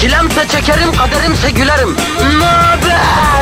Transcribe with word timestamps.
Çilemse 0.00 0.48
çekerim, 0.48 0.92
kaderimse 0.92 1.50
gülerim. 1.50 1.96
Möber! 2.38 3.34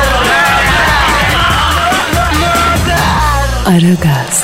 Aragaz, 3.65 4.43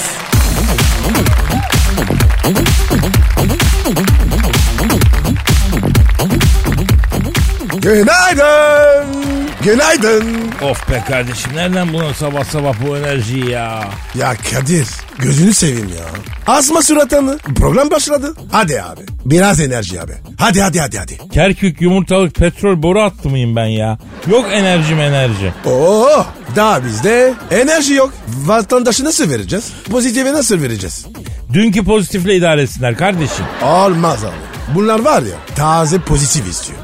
Günaydın. 7.81 8.98
Günaydın. 9.63 10.23
Of 10.61 10.89
be 10.89 11.03
kardeşim 11.07 11.51
nereden 11.55 11.93
bulun 11.93 12.13
sabah 12.13 12.43
sabah 12.43 12.73
bu 12.87 12.97
enerjiyi 12.97 13.49
ya? 13.49 13.83
Ya 14.15 14.35
Kadir 14.51 14.87
gözünü 15.17 15.53
seveyim 15.53 15.87
ya. 15.89 16.05
Asma 16.47 16.81
suratını. 16.81 17.37
Program 17.55 17.91
başladı. 17.91 18.33
Hadi 18.51 18.81
abi. 18.81 19.01
Biraz 19.25 19.59
enerji 19.61 20.01
abi. 20.01 20.13
Hadi 20.37 20.61
hadi 20.61 20.79
hadi 20.79 20.97
hadi. 20.99 21.17
Kerkük 21.33 21.81
yumurtalık 21.81 22.35
petrol 22.35 22.83
boru 22.83 23.01
attı 23.01 23.29
mıyım 23.29 23.55
ben 23.55 23.65
ya? 23.65 23.97
Yok 24.31 24.45
enerjim 24.51 24.99
enerji. 24.99 25.53
Oo, 25.65 26.25
daha 26.55 26.83
bizde 26.83 27.33
enerji 27.51 27.93
yok. 27.93 28.13
Vatandaşı 28.27 29.05
nasıl 29.05 29.29
vereceğiz? 29.29 29.65
Pozitifi 29.91 30.33
nasıl 30.33 30.61
vereceğiz? 30.61 31.05
Dünkü 31.53 31.83
pozitifle 31.83 32.35
idare 32.35 32.61
etsinler 32.61 32.97
kardeşim. 32.97 33.45
Olmaz 33.63 34.23
abi. 34.23 34.75
Bunlar 34.75 34.99
var 34.99 35.21
ya 35.21 35.55
taze 35.55 35.99
pozitif 35.99 36.47
istiyor. 36.49 36.78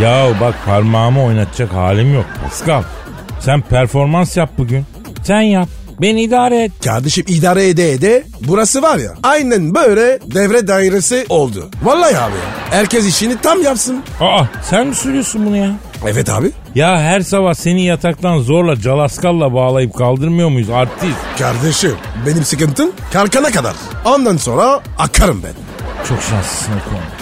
Ya 0.00 0.26
bak 0.40 0.54
parmağımı 0.66 1.24
oynatacak 1.24 1.72
halim 1.72 2.14
yok 2.14 2.24
Pascal. 2.42 2.82
Sen 3.40 3.60
performans 3.60 4.36
yap 4.36 4.50
bugün. 4.58 4.84
Sen 5.22 5.40
yap. 5.40 5.68
Beni 6.00 6.22
idare 6.22 6.62
et. 6.64 6.72
Kardeşim 6.84 7.24
idare 7.28 7.68
ede 7.68 7.90
ede 7.92 8.24
burası 8.40 8.82
var 8.82 8.98
ya 8.98 9.10
aynen 9.22 9.74
böyle 9.74 10.18
devre 10.34 10.66
dairesi 10.68 11.26
oldu. 11.28 11.70
Vallahi 11.82 12.16
abi 12.18 12.34
ya. 12.34 12.70
Herkes 12.78 13.06
işini 13.06 13.36
tam 13.40 13.62
yapsın. 13.62 14.02
Aa 14.20 14.44
sen 14.70 14.86
mi 14.86 14.94
söylüyorsun 14.94 15.46
bunu 15.46 15.56
ya? 15.56 15.70
Evet 16.06 16.28
abi. 16.30 16.50
Ya 16.74 16.98
her 17.00 17.20
sabah 17.20 17.54
seni 17.54 17.84
yataktan 17.84 18.38
zorla 18.38 18.80
calaskalla 18.80 19.54
bağlayıp 19.54 19.94
kaldırmıyor 19.94 20.48
muyuz 20.48 20.70
artist? 20.70 21.16
Kardeşim 21.38 21.94
benim 22.26 22.44
sıkıntım 22.44 22.90
kalkana 23.12 23.50
kadar. 23.50 23.74
Ondan 24.04 24.36
sonra 24.36 24.80
akarım 24.98 25.42
ben. 25.42 25.52
Çok 26.08 26.22
şanslısın 26.22 26.72
o 26.72 26.88
konuda. 26.90 27.13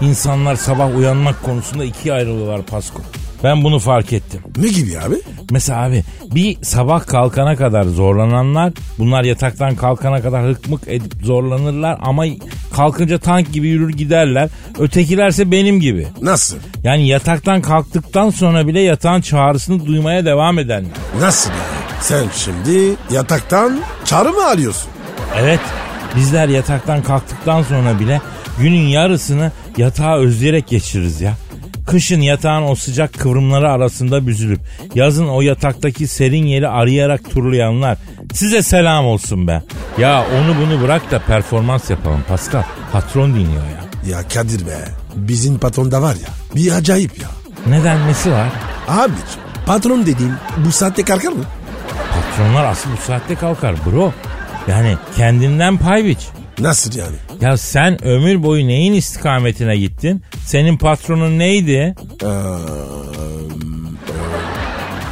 İnsanlar 0.00 0.56
sabah 0.56 0.96
uyanmak 0.96 1.42
konusunda 1.42 1.84
ikiye 1.84 2.14
ayrılıyorlar 2.14 2.62
Pasko. 2.62 3.02
Ben 3.44 3.64
bunu 3.64 3.78
fark 3.78 4.12
ettim. 4.12 4.40
Ne 4.56 4.68
gibi 4.68 4.98
abi? 4.98 5.20
Mesela 5.50 5.82
abi 5.82 6.04
bir 6.34 6.62
sabah 6.62 7.06
kalkana 7.06 7.56
kadar 7.56 7.82
zorlananlar 7.84 8.72
bunlar 8.98 9.24
yataktan 9.24 9.76
kalkana 9.76 10.22
kadar 10.22 10.44
hıkmık 10.44 10.80
edip 10.86 11.12
zorlanırlar 11.22 11.98
ama 12.02 12.24
kalkınca 12.76 13.18
tank 13.18 13.52
gibi 13.52 13.68
yürür 13.68 13.90
giderler. 13.90 14.48
Ötekilerse 14.78 15.50
benim 15.50 15.80
gibi. 15.80 16.06
Nasıl? 16.22 16.56
Yani 16.84 17.08
yataktan 17.08 17.62
kalktıktan 17.62 18.30
sonra 18.30 18.66
bile 18.66 18.80
yatağın 18.80 19.20
çağrısını 19.20 19.86
duymaya 19.86 20.24
devam 20.24 20.58
edenler. 20.58 20.90
Nasıl 21.20 21.50
yani? 21.50 21.60
Sen 22.00 22.24
şimdi 22.36 22.94
yataktan 23.10 23.80
çağrı 24.04 24.32
mı 24.32 24.44
arıyorsun? 24.46 24.90
Evet 25.38 25.60
bizler 26.16 26.48
yataktan 26.48 27.02
kalktıktan 27.02 27.62
sonra 27.62 28.00
bile 28.00 28.20
günün 28.58 28.86
yarısını 28.86 29.52
yatağa 29.76 30.16
özleyerek 30.16 30.68
geçiririz 30.68 31.20
ya. 31.20 31.34
Kışın 31.86 32.20
yatağın 32.20 32.62
o 32.62 32.74
sıcak 32.74 33.12
kıvrımları 33.14 33.70
arasında 33.70 34.26
büzülüp 34.26 34.60
yazın 34.94 35.28
o 35.28 35.40
yataktaki 35.40 36.06
serin 36.08 36.46
yeri 36.46 36.68
arayarak 36.68 37.30
turlayanlar 37.30 37.98
size 38.32 38.62
selam 38.62 39.06
olsun 39.06 39.48
be. 39.48 39.62
Ya 39.98 40.24
onu 40.36 40.54
bunu 40.60 40.82
bırak 40.82 41.10
da 41.10 41.18
performans 41.18 41.90
yapalım 41.90 42.20
Pascal. 42.28 42.62
Patron 42.92 43.34
dinliyor 43.34 43.62
ya. 43.64 44.10
Ya 44.10 44.28
Kadir 44.28 44.66
be 44.66 44.78
bizim 45.16 45.58
patron 45.58 45.90
da 45.90 46.02
var 46.02 46.14
ya 46.14 46.28
bir 46.54 46.72
acayip 46.72 47.18
ya. 47.22 47.28
Neden 47.66 48.08
nesi 48.08 48.32
var? 48.32 48.48
Abiciğim 48.88 49.40
patron 49.66 50.06
dediğin 50.06 50.32
bu 50.66 50.72
saatte 50.72 51.04
kalkar 51.04 51.32
mı? 51.32 51.44
Patronlar 52.14 52.64
asıl 52.64 52.90
bu 52.92 52.96
saatte 53.06 53.34
kalkar 53.34 53.74
bro. 53.86 54.12
Yani 54.68 54.96
kendinden 55.16 55.76
pay 55.78 56.04
biç. 56.04 56.18
Nasıl 56.58 56.98
yani? 56.98 57.16
Ya 57.40 57.56
sen 57.56 58.04
ömür 58.04 58.42
boyu 58.42 58.66
neyin 58.68 58.92
istikametine 58.92 59.76
gittin? 59.76 60.22
Senin 60.46 60.76
patronun 60.76 61.38
neydi? 61.38 61.94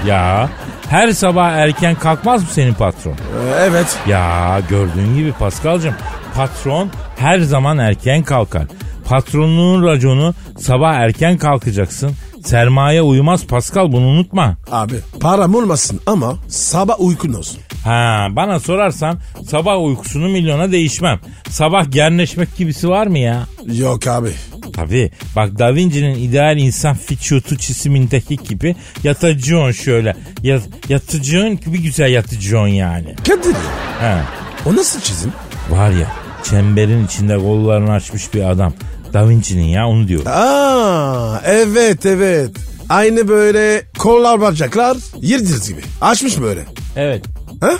Ya 0.07 0.51
her 0.89 1.13
sabah 1.13 1.51
erken 1.53 1.95
kalkmaz 1.95 2.43
mı 2.43 2.49
senin 2.53 2.75
patron? 2.75 3.15
evet. 3.61 3.99
Ya 4.09 4.61
gördüğün 4.69 5.15
gibi 5.15 5.33
Paskal'cığım 5.33 5.95
patron 6.35 6.91
her 7.17 7.39
zaman 7.41 7.79
erken 7.79 8.23
kalkar. 8.23 8.67
Patronluğun 9.05 9.87
raconu 9.87 10.35
sabah 10.59 10.95
erken 10.95 11.39
kalkacaksın. 11.39 12.11
Sermaye 12.45 13.03
uyumaz 13.03 13.47
Pascal 13.47 13.93
bunu 13.93 14.07
unutma. 14.07 14.57
Abi 14.71 14.95
param 15.21 15.55
olmasın 15.55 16.01
ama 16.07 16.37
sabah 16.49 17.01
uykun 17.01 17.33
olsun. 17.33 17.59
Ha 17.85 18.29
bana 18.31 18.61
sorarsan 18.61 19.19
sabah 19.49 19.85
uykusunu 19.85 20.29
milyona 20.29 20.73
değişmem. 20.73 21.21
Sabah 21.49 21.91
gerneşmek 21.91 22.57
gibisi 22.57 22.89
var 22.89 23.07
mı 23.07 23.19
ya? 23.19 23.47
Yok 23.67 24.07
abi. 24.07 24.31
Tabii. 24.73 25.11
Bak 25.37 25.59
Da 25.59 25.75
Vinci'nin 25.75 26.15
ideal 26.19 26.59
insan 26.59 26.95
fiçutu 26.97 27.57
çizimindeki 27.57 28.37
gibi 28.37 28.77
yatacaksın 29.05 29.71
şöyle. 29.83 30.17
Yat, 30.43 30.63
yatacaksın 30.89 31.61
gibi 31.65 31.83
güzel 31.83 32.11
yatacaksın 32.13 32.67
yani. 32.67 33.15
Kadir. 33.17 33.57
Ha. 34.01 34.21
O 34.67 34.77
nasıl 34.77 35.01
çizim? 35.01 35.33
Var 35.71 35.91
ya 35.91 36.13
çemberin 36.51 37.07
içinde 37.07 37.39
kollarını 37.39 37.93
açmış 37.93 38.35
bir 38.35 38.51
adam. 38.51 38.73
Da 39.13 39.29
Vinci'nin 39.29 39.65
ya 39.69 39.87
onu 39.89 40.09
diyor. 40.09 40.23
Aa 40.27 41.41
evet 41.45 42.07
evet. 42.07 42.51
Aynı 42.89 43.29
böyle 43.29 43.83
kollar 43.99 44.41
bacaklar 44.41 44.97
yıldız 45.21 45.69
gibi. 45.69 45.81
Açmış 46.01 46.41
böyle. 46.41 46.61
Evet. 46.97 47.25
Ha? 47.61 47.71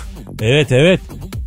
Evet 0.41 0.71
evet. 0.71 0.99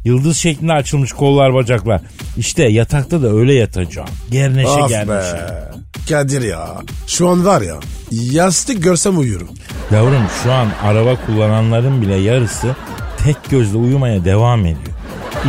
Yıldız 0.05 0.37
şeklinde 0.37 0.73
açılmış 0.73 1.13
kollar 1.13 1.55
bacaklar. 1.55 2.01
İşte 2.37 2.65
yatakta 2.65 3.23
da 3.23 3.29
öyle 3.33 3.55
yatacağım. 3.55 4.09
Gerneşe 4.31 4.69
Of 4.69 4.89
gerneşe. 4.89 5.33
be. 5.33 5.71
Kadir 6.09 6.43
ya. 6.43 6.69
Şu 7.07 7.29
an 7.29 7.47
var 7.47 7.61
ya 7.63 7.75
yastık 8.11 8.83
görsem 8.83 9.19
uyuyorum. 9.19 9.49
Yavrum 9.93 10.23
şu 10.43 10.53
an 10.53 10.69
araba 10.85 11.17
kullananların 11.27 12.03
bile 12.03 12.15
yarısı 12.15 12.77
tek 13.25 13.37
gözle 13.51 13.79
uyumaya 13.79 14.25
devam 14.25 14.61
ediyor. 14.61 14.97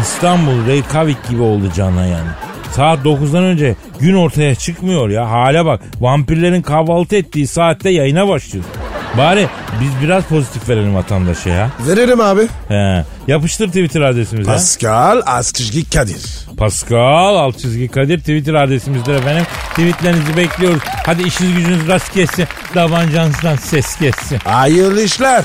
İstanbul 0.02 0.66
Reykjavik 0.68 1.30
gibi 1.30 1.42
oldu 1.42 1.72
canına 1.76 2.06
yani. 2.06 2.30
Saat 2.72 3.00
9'dan 3.06 3.44
önce 3.44 3.76
gün 4.00 4.16
ortaya 4.16 4.56
çıkmıyor 4.56 5.10
ya. 5.10 5.32
Hale 5.32 5.66
bak. 5.66 5.82
Vampirlerin 6.00 6.62
kahvaltı 6.62 7.16
ettiği 7.16 7.48
saatte 7.48 7.90
yayına 7.90 8.28
başlıyoruz. 8.28 8.72
Bari 9.18 9.48
biz 9.82 9.90
biraz 10.04 10.24
pozitif 10.24 10.70
verelim 10.70 10.96
vatandaşa 10.96 11.50
ya. 11.50 11.70
Veririm 11.88 12.22
abi. 12.22 12.42
He. 12.68 13.04
Yapıştır 13.28 13.68
Twitter 13.68 14.02
adresimize. 14.02 14.52
Pascal 14.52 15.22
Askışgi 15.26 15.90
Kadir. 15.90 16.22
Pascal 16.58 17.36
alt 17.36 17.58
çizgi 17.60 17.88
Kadir 17.88 18.20
Twitter 18.20 18.54
adresimizdir 18.54 19.14
efendim. 19.14 19.44
Tweetlerinizi 19.70 20.38
bekliyoruz. 20.38 20.80
Hadi 21.06 21.24
işiniz 21.24 21.56
gücünüz 21.56 21.88
rast 21.88 22.14
kessin. 22.14 22.46
Davancanızdan 22.76 23.56
ses 23.56 23.96
kessin. 23.96 24.40
Hayırlı 24.44 25.02
işler. 25.02 25.44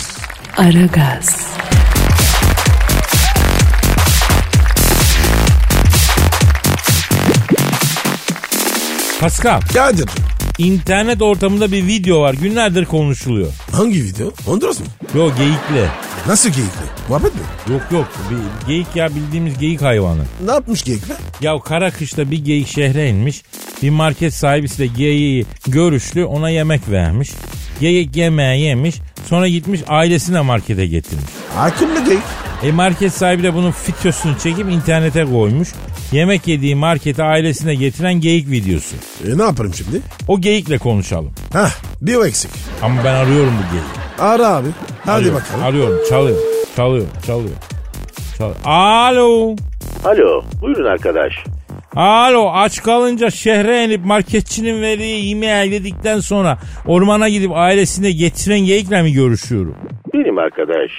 Aragaz, 0.56 1.36
Pascal, 9.22 9.60
Kadir. 9.60 10.08
internet 10.58 11.22
ortamında 11.22 11.72
bir 11.72 11.86
video 11.86 12.20
var. 12.20 12.34
Günlerdir 12.34 12.84
konuşuluyor. 12.84 13.52
Hangi 13.72 14.04
video? 14.04 14.32
Honduras 14.46 14.80
mı? 14.80 14.86
Yo 15.14 15.30
geyikli. 15.36 15.86
Nasıl 16.26 16.50
geyikli? 16.50 16.84
Muhabbet 17.08 17.34
mi? 17.34 17.40
Yok 17.70 17.82
yok. 17.90 18.08
Bir 18.30 18.66
geyik 18.66 18.86
ya 18.94 19.14
bildiğimiz 19.14 19.58
geyik 19.58 19.82
hayvanı. 19.82 20.22
Ne 20.46 20.50
yapmış 20.50 20.82
geyikler? 20.82 21.16
Ya 21.40 21.58
kara 21.58 21.90
kışta 21.90 22.30
bir 22.30 22.44
geyik 22.44 22.68
şehre 22.68 23.08
inmiş. 23.08 23.42
Bir 23.82 23.90
market 23.90 24.34
sahibisi 24.34 24.78
de 24.78 24.86
geyiği 24.86 25.46
görüşlü 25.66 26.24
ona 26.24 26.50
yemek 26.50 26.88
vermiş. 26.88 27.30
Geyik 27.80 28.16
yemeği 28.16 28.62
yemiş. 28.62 28.96
Sonra 29.28 29.48
gitmiş 29.48 29.80
ailesine 29.88 30.40
markete 30.40 30.86
getirmiş. 30.86 31.30
Akıllı 31.58 32.04
geyik. 32.04 32.22
E 32.62 32.72
market 32.72 33.12
sahibi 33.12 33.42
de 33.42 33.54
bunun 33.54 33.74
videosunu 33.88 34.38
çekip 34.38 34.70
internete 34.70 35.24
koymuş. 35.24 35.68
Yemek 36.12 36.48
yediği 36.48 36.74
markete 36.74 37.22
ailesine 37.22 37.74
getiren 37.74 38.14
geyik 38.14 38.50
videosu. 38.50 38.96
E 39.26 39.38
ne 39.38 39.42
yaparım 39.42 39.74
şimdi? 39.74 40.00
O 40.28 40.40
geyikle 40.40 40.78
konuşalım. 40.78 41.32
Hah 41.52 41.70
bir 42.00 42.14
o 42.14 42.24
eksik. 42.24 42.50
Ama 42.82 43.04
ben 43.04 43.14
arıyorum 43.14 43.52
bu 43.58 43.72
geyiği. 43.74 44.28
Ara 44.30 44.48
abi. 44.48 44.68
Hadi 45.00 45.10
Arıyorum, 45.10 45.38
bakalım. 45.40 45.64
Arıyorum 45.64 45.98
çalıyor 46.08 46.38
çalıyor 46.76 47.06
çalıyor. 47.26 47.54
çalıyor. 48.38 48.56
Alo. 48.64 49.56
Alo, 50.04 50.42
buyurun 50.60 50.84
arkadaş. 50.84 51.32
Alo 51.96 52.50
aç 52.52 52.82
kalınca 52.82 53.30
şehre 53.30 53.84
inip 53.84 54.04
marketçinin 54.04 54.82
verdiği 54.82 55.28
yemeği 55.28 55.72
yedikten 55.72 56.20
sonra 56.20 56.58
ormana 56.86 57.28
gidip 57.28 57.50
ailesine 57.54 58.10
getiren 58.12 58.60
geyikle 58.60 59.02
mi 59.02 59.12
görüşüyorum? 59.12 59.76
Benim 60.14 60.38
arkadaş. 60.38 60.90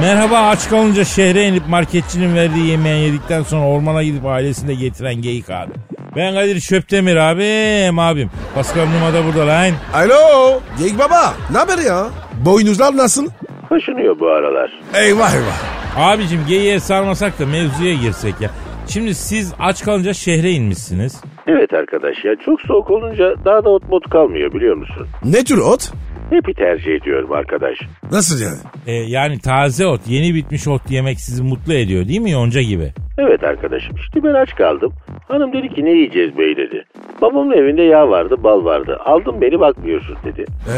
Merhaba 0.00 0.38
aç 0.38 0.68
kalınca 0.68 1.04
şehre 1.04 1.44
inip 1.48 1.68
marketçinin 1.68 2.34
verdiği 2.34 2.66
yemeği 2.66 3.04
yedikten 3.06 3.42
sonra 3.42 3.66
ormana 3.66 4.02
gidip 4.02 4.26
ailesine 4.26 4.74
getiren 4.74 5.14
geyik 5.14 5.50
abi. 5.50 5.72
Ben 6.16 6.34
Kadir 6.34 6.60
Şöptemir 6.60 7.16
abim 7.16 7.98
abim. 7.98 8.30
Pascal 8.54 8.86
Numa 8.86 9.12
da 9.14 9.24
burada 9.26 9.46
lan. 9.46 9.70
Alo. 9.94 10.60
Geyik 10.78 10.98
baba. 10.98 11.34
Ne 11.52 11.58
haber 11.58 11.78
ya? 11.78 12.06
Boynuzlar 12.44 12.96
nasıl? 12.96 13.26
Kaşınıyor 13.68 14.20
bu 14.20 14.28
aralar. 14.28 14.70
Eyvah 14.94 15.34
eyvah. 15.34 15.76
Abicim 15.96 16.40
geyiğe 16.48 16.80
sarmasak 16.80 17.38
da 17.38 17.46
mevzuya 17.46 17.94
girsek 17.94 18.34
ya. 18.40 18.50
Şimdi 18.88 19.14
siz 19.14 19.54
aç 19.58 19.84
kalınca 19.84 20.12
şehre 20.12 20.50
inmişsiniz. 20.50 21.22
Evet 21.46 21.72
arkadaş 21.72 22.24
ya 22.24 22.36
çok 22.44 22.60
soğuk 22.60 22.90
olunca 22.90 23.34
daha 23.44 23.64
da 23.64 23.70
ot 23.70 23.88
mot 23.88 24.10
kalmıyor 24.10 24.52
biliyor 24.52 24.76
musun? 24.76 25.06
Ne 25.24 25.44
tür 25.44 25.58
ot? 25.58 25.92
Hepi 26.30 26.54
tercih 26.54 26.92
ediyorum 26.92 27.32
arkadaş. 27.32 27.78
Nasıl 28.12 28.44
yani? 28.44 28.58
Ee, 28.86 28.92
yani 28.92 29.38
taze 29.38 29.86
ot, 29.86 30.00
yeni 30.06 30.34
bitmiş 30.34 30.68
ot 30.68 30.90
yemek 30.90 31.20
sizi 31.20 31.42
mutlu 31.42 31.74
ediyor 31.74 32.08
değil 32.08 32.20
mi 32.20 32.30
yonca 32.30 32.62
gibi? 32.62 32.92
Evet 33.18 33.44
arkadaşım 33.44 33.96
işte 33.96 34.24
ben 34.24 34.34
aç 34.34 34.54
kaldım. 34.54 34.92
Hanım 35.28 35.52
dedi 35.52 35.74
ki 35.74 35.84
ne 35.84 35.90
yiyeceğiz 35.90 36.38
bey 36.38 36.56
dedi. 36.56 36.84
Babamın 37.22 37.52
evinde 37.52 37.82
yağ 37.82 38.08
vardı 38.08 38.36
bal 38.38 38.64
vardı. 38.64 38.98
Aldım 39.04 39.40
beni 39.40 39.60
bakmıyorsun 39.60 40.16
dedi. 40.24 40.44
Ee, 40.68 40.74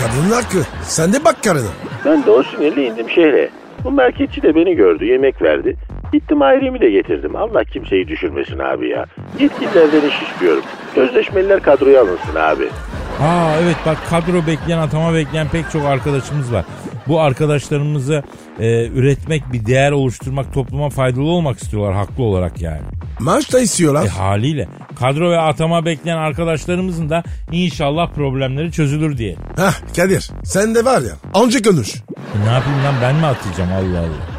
kadının 0.00 0.34
hakkı. 0.34 0.58
Sen 0.82 1.12
de 1.12 1.24
bak 1.24 1.42
karına. 1.44 1.70
Ben 2.04 2.26
de 2.26 2.30
o 2.30 2.42
sinirle 2.42 2.86
indim 2.86 3.10
şehre. 3.10 3.48
Bu 3.84 3.90
marketçi 3.90 4.42
de 4.42 4.54
beni 4.54 4.74
gördü 4.74 5.04
yemek 5.04 5.42
verdi. 5.42 5.76
Gittim 6.12 6.42
ailemi 6.42 6.80
de 6.80 6.90
getirdim. 6.90 7.36
Allah 7.36 7.64
kimseyi 7.64 8.08
düşürmesin 8.08 8.58
abi 8.58 8.88
ya. 8.88 9.06
Yetkililerden 9.40 10.08
iş 10.08 10.22
istiyorum. 10.30 10.62
Sözleşmeliler 10.94 11.62
kadroya 11.62 12.02
alınsın 12.02 12.34
abi. 12.34 12.68
Aa 13.20 13.54
evet 13.62 13.76
bak 13.86 13.96
kadro 14.10 14.46
bekleyen 14.46 14.78
atama 14.78 15.14
bekleyen 15.14 15.48
pek 15.48 15.70
çok 15.70 15.84
arkadaşımız 15.84 16.52
var. 16.52 16.64
Bu 17.08 17.20
arkadaşlarımızı 17.20 18.22
e, 18.58 18.86
üretmek 18.88 19.52
bir 19.52 19.66
değer 19.66 19.92
oluşturmak 19.92 20.54
topluma 20.54 20.90
faydalı 20.90 21.24
olmak 21.24 21.58
istiyorlar 21.58 21.94
haklı 21.94 22.24
olarak 22.24 22.60
yani. 22.60 22.80
Maaş 23.20 23.52
da 23.52 23.60
istiyorlar. 23.60 24.04
E 24.04 24.08
haliyle 24.08 24.68
kadro 24.98 25.30
ve 25.30 25.38
atama 25.38 25.84
bekleyen 25.84 26.16
arkadaşlarımızın 26.18 27.10
da 27.10 27.22
inşallah 27.52 28.10
problemleri 28.14 28.72
çözülür 28.72 29.18
diye. 29.18 29.36
Hah 29.56 29.94
Kadir 29.96 30.30
sen 30.44 30.74
de 30.74 30.84
var 30.84 31.00
ya 31.02 31.12
anca 31.34 31.62
konuş. 31.62 31.96
E, 31.96 32.46
ne 32.46 32.52
yapayım 32.52 32.84
lan 32.84 32.94
ben 33.02 33.14
mi 33.14 33.26
atacağım 33.26 33.70
Allah 33.72 33.98
Allah. 34.00 34.37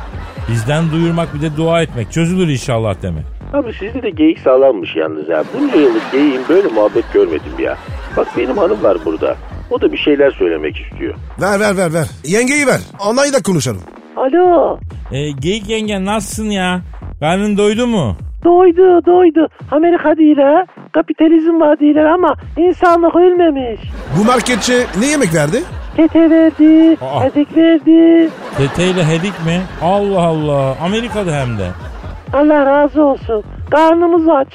Bizden 0.52 0.92
duyurmak 0.92 1.34
bir 1.34 1.42
de 1.42 1.58
dua 1.58 1.82
etmek 1.82 2.12
çözülür 2.12 2.48
inşallah 2.48 2.96
demek. 3.02 3.24
Abi 3.54 3.74
sizde 3.74 4.04
de 4.04 4.10
geyik 4.10 4.40
sağlammış 4.40 4.96
yalnız 4.96 5.30
ya. 5.30 5.44
Bunca 5.54 5.76
yıllık 5.76 6.12
geyiğin 6.12 6.42
böyle 6.50 6.68
muhabbet 6.68 7.14
görmedim 7.14 7.52
ya. 7.60 7.78
Bak 8.18 8.28
benim 8.38 8.58
hanım 8.58 8.84
var 8.84 8.98
burada. 9.06 9.36
O 9.72 9.82
da 9.82 9.92
bir 9.92 9.98
şeyler 9.98 10.32
söylemek 10.32 10.78
istiyor. 10.78 11.14
Ver 11.42 11.60
ver 11.60 11.78
ver 11.78 11.94
ver. 11.94 12.08
Yengeyi 12.24 12.68
ver. 12.68 12.80
Onayı 13.10 13.34
da 13.34 13.42
konuşalım. 13.44 13.82
Alo. 14.18 14.80
E, 15.12 15.32
geyik 15.32 15.70
yenge 15.70 16.06
nasılsın 16.06 16.50
ya? 16.50 16.82
Karnın 17.20 17.58
doydu 17.58 17.88
mu? 17.88 18.18
Doydu 18.44 19.06
doydu. 19.06 19.48
Amerika 19.72 20.18
değil 20.18 20.38
ha. 20.38 20.66
Kapitalizm 20.92 21.60
var 21.62 21.80
değiller 21.80 22.06
ama 22.06 22.36
insanlık 22.58 23.16
ölmemiş. 23.16 23.82
Bu 24.20 24.24
marketçi 24.26 24.74
ne 25.00 25.06
yemek 25.08 25.34
verdi? 25.34 25.64
Kete 26.00 26.30
verdi, 26.30 26.98
Aa. 27.02 27.26
ezik 27.26 27.58
verdi. 27.58 28.30
Teteyle 28.58 29.06
hedik 29.08 29.46
mi? 29.46 29.62
Allah 29.82 30.22
Allah. 30.22 30.76
Amerika'da 30.82 31.32
hem 31.32 31.58
de. 31.58 31.68
Allah 32.34 32.66
razı 32.66 33.04
olsun. 33.04 33.44
Karnımız 33.72 34.30
aç. 34.30 34.48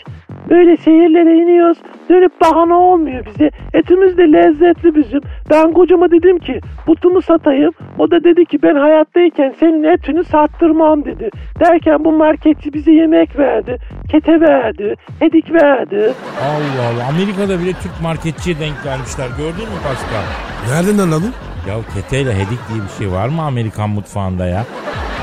Böyle 0.50 0.76
şehirlere 0.76 1.37
iniyoruz. 1.37 1.79
Dönüp 2.08 2.40
bahane 2.40 2.74
olmuyor 2.74 3.26
bize. 3.26 3.50
Etimiz 3.74 4.18
de 4.18 4.22
lezzetli 4.22 4.94
bizim. 4.94 5.20
Ben 5.50 5.72
kocama 5.72 6.10
dedim 6.10 6.38
ki 6.38 6.60
butumu 6.86 7.22
satayım. 7.22 7.72
O 7.98 8.10
da 8.10 8.24
dedi 8.24 8.44
ki 8.44 8.58
ben 8.62 8.74
hayattayken 8.76 9.54
senin 9.60 9.84
etini 9.84 10.24
sattırmam 10.24 11.04
dedi. 11.04 11.30
Derken 11.60 12.04
bu 12.04 12.12
marketçi 12.12 12.72
bize 12.72 12.92
yemek 12.92 13.38
verdi. 13.38 13.78
Kete 14.10 14.40
verdi. 14.40 14.94
Hedik 15.18 15.52
verdi. 15.52 16.12
Allah 16.42 16.82
Allah. 16.94 17.08
Amerika'da 17.08 17.60
bile 17.60 17.72
Türk 17.72 18.02
marketçiye 18.02 18.60
denk 18.60 18.84
gelmişler. 18.84 19.26
Gördün 19.38 19.64
mü 19.64 19.78
Pascal? 19.84 20.24
Nereden 20.68 20.98
anladın? 20.98 21.32
Ya 21.68 21.74
keteyle 21.94 22.34
hedik 22.34 22.58
diye 22.68 22.82
bir 22.82 23.04
şey 23.04 23.12
var 23.12 23.28
mı 23.28 23.42
Amerikan 23.42 23.90
mutfağında 23.90 24.46
ya? 24.46 24.64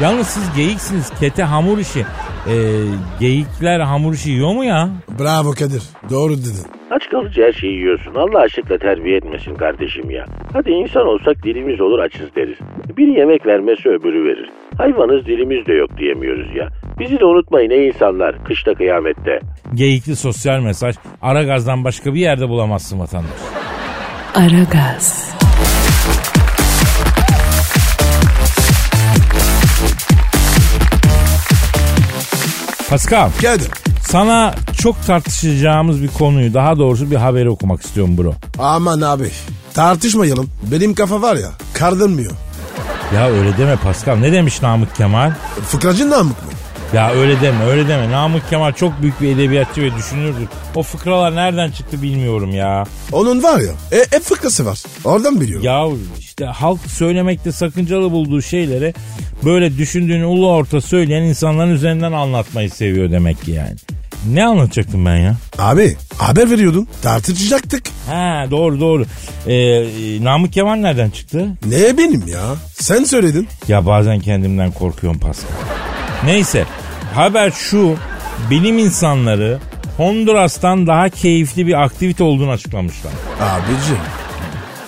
Yalnız 0.01 0.27
siz 0.27 0.55
geyiksiniz. 0.55 1.09
Kete 1.19 1.43
hamur 1.43 1.77
işi. 1.77 2.05
Ee, 2.47 2.53
geyikler 3.19 3.79
hamur 3.79 4.13
işi 4.13 4.29
yiyor 4.29 4.53
mu 4.53 4.63
ya? 4.63 4.89
Bravo 5.19 5.51
Kadir. 5.51 5.83
Doğru 6.09 6.33
dedin. 6.33 6.80
Aç 6.91 7.09
kalınca 7.09 7.47
her 7.47 7.53
şeyi 7.53 7.73
yiyorsun. 7.73 8.15
Allah 8.15 8.39
aşkına 8.39 8.77
terbiye 8.77 9.17
etmesin 9.17 9.55
kardeşim 9.55 10.09
ya. 10.09 10.25
Hadi 10.53 10.71
insan 10.71 11.07
olsak 11.07 11.43
dilimiz 11.43 11.81
olur 11.81 11.99
açız 11.99 12.35
deriz. 12.35 12.57
Biri 12.97 13.19
yemek 13.19 13.45
vermesi 13.45 13.89
öbürü 13.89 14.25
verir. 14.25 14.49
Hayvanız 14.77 15.25
dilimiz 15.25 15.65
de 15.65 15.73
yok 15.73 15.97
diyemiyoruz 15.97 16.55
ya. 16.55 16.67
Bizi 16.99 17.19
de 17.19 17.25
unutmayın 17.25 17.69
ey 17.69 17.87
insanlar 17.87 18.43
kışta 18.43 18.73
kıyamette. 18.73 19.39
Geyikli 19.73 20.15
sosyal 20.15 20.59
mesaj. 20.59 20.95
Ara 21.21 21.43
gazdan 21.43 21.83
başka 21.83 22.13
bir 22.13 22.19
yerde 22.19 22.49
bulamazsın 22.49 22.99
vatandaş. 22.99 23.39
Aragaz, 24.35 25.35
Pascal 32.89 33.29
Kadir. 33.41 33.90
Sana 34.11 34.55
çok 34.81 35.05
tartışacağımız 35.05 36.01
bir 36.03 36.07
konuyu 36.07 36.53
daha 36.53 36.77
doğrusu 36.77 37.11
bir 37.11 37.15
haberi 37.15 37.49
okumak 37.49 37.81
istiyorum 37.81 38.17
bro. 38.17 38.33
Aman 38.59 39.01
abi. 39.01 39.29
Tartışmayalım. 39.73 40.49
Benim 40.71 40.93
kafa 40.95 41.21
var 41.21 41.35
ya 41.35 41.49
kardırmıyor. 41.73 42.31
Ya 43.15 43.29
öyle 43.29 43.57
deme 43.57 43.75
Pascal. 43.75 44.15
Ne 44.15 44.31
demiş 44.31 44.61
Namık 44.61 44.95
Kemal? 44.95 45.31
Fıkracı 45.67 46.09
namık 46.09 46.43
mı? 46.45 46.51
Ya 46.93 47.11
öyle 47.11 47.41
deme 47.41 47.65
öyle 47.65 47.87
deme. 47.87 48.11
Namık 48.11 48.49
Kemal 48.49 48.73
çok 48.73 49.01
büyük 49.01 49.21
bir 49.21 49.35
edebiyatçı 49.35 49.81
ve 49.81 49.95
düşünürdür. 49.95 50.47
O 50.75 50.83
fıkralar 50.83 51.35
nereden 51.35 51.71
çıktı 51.71 52.01
bilmiyorum 52.01 52.51
ya. 52.51 52.83
Onun 53.11 53.43
var 53.43 53.59
ya 53.59 53.71
e, 53.91 53.97
hep 53.97 54.21
fıkrası 54.21 54.65
var. 54.65 54.83
Oradan 55.03 55.41
biliyorum. 55.41 55.65
Ya 55.65 55.87
işte 56.19 56.45
halk 56.45 56.79
söylemekte 56.87 57.51
sakıncalı 57.51 58.11
bulduğu 58.11 58.41
şeyleri 58.41 58.93
böyle 59.45 59.77
düşündüğünü 59.77 60.25
ulu 60.25 60.51
orta 60.51 60.81
söyleyen 60.81 61.23
insanların 61.23 61.71
üzerinden 61.71 62.11
anlatmayı 62.11 62.69
seviyor 62.69 63.11
demek 63.11 63.41
ki 63.41 63.51
yani. 63.51 63.75
Ne 64.29 64.45
anlatacaktım 64.45 65.05
ben 65.05 65.15
ya? 65.15 65.35
Abi 65.59 65.97
haber 66.17 66.51
veriyordun. 66.51 66.87
Tartışacaktık. 67.01 67.83
Ha 68.09 68.45
doğru 68.51 68.79
doğru. 68.79 69.05
Ee, 69.47 70.23
Namık 70.23 70.53
Kemal 70.53 70.75
nereden 70.75 71.09
çıktı? 71.09 71.47
Ne 71.65 71.97
benim 71.97 72.27
ya? 72.27 72.55
Sen 72.79 73.03
söyledin. 73.03 73.47
Ya 73.67 73.85
bazen 73.85 74.19
kendimden 74.19 74.71
korkuyorum 74.71 75.19
Pascal. 75.19 75.49
Neyse 76.25 76.65
haber 77.15 77.51
şu 77.51 77.95
bilim 78.49 78.77
insanları 78.77 79.59
Honduras'tan 79.97 80.87
daha 80.87 81.09
keyifli 81.09 81.67
bir 81.67 81.83
aktivite 81.83 82.23
olduğunu 82.23 82.51
açıklamışlar. 82.51 83.11
Abici. 83.41 83.93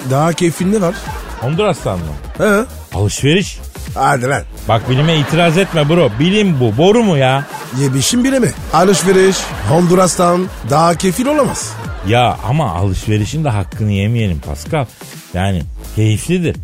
Daha 0.10 0.34
keyfin 0.34 0.72
ne 0.74 0.82
var? 0.82 0.96
Honduras'tan 1.42 2.00
mı? 2.00 2.06
He? 2.38 2.66
Alışveriş. 2.98 3.60
Hadi 3.94 4.28
lan. 4.30 4.42
Bak 4.70 4.90
bilime 4.90 5.16
itiraz 5.18 5.58
etme 5.58 5.90
bro. 5.90 6.10
Bilim 6.20 6.60
bu. 6.60 6.78
Boru 6.78 7.04
mu 7.04 7.18
ya? 7.18 7.46
Yemişim 7.82 8.24
bile 8.24 8.40
mi? 8.40 8.50
Alışveriş 8.74 9.38
Honduras'tan 9.70 10.46
daha 10.70 10.96
keyifli 10.96 11.30
olamaz. 11.30 11.74
Ya 12.08 12.38
ama 12.50 12.72
alışverişin 12.72 13.44
de 13.44 13.50
hakkını 13.50 13.92
yemeyelim 13.92 14.40
Pascal. 14.40 14.86
Yani 15.34 15.62
keyiflidir. 15.96 16.56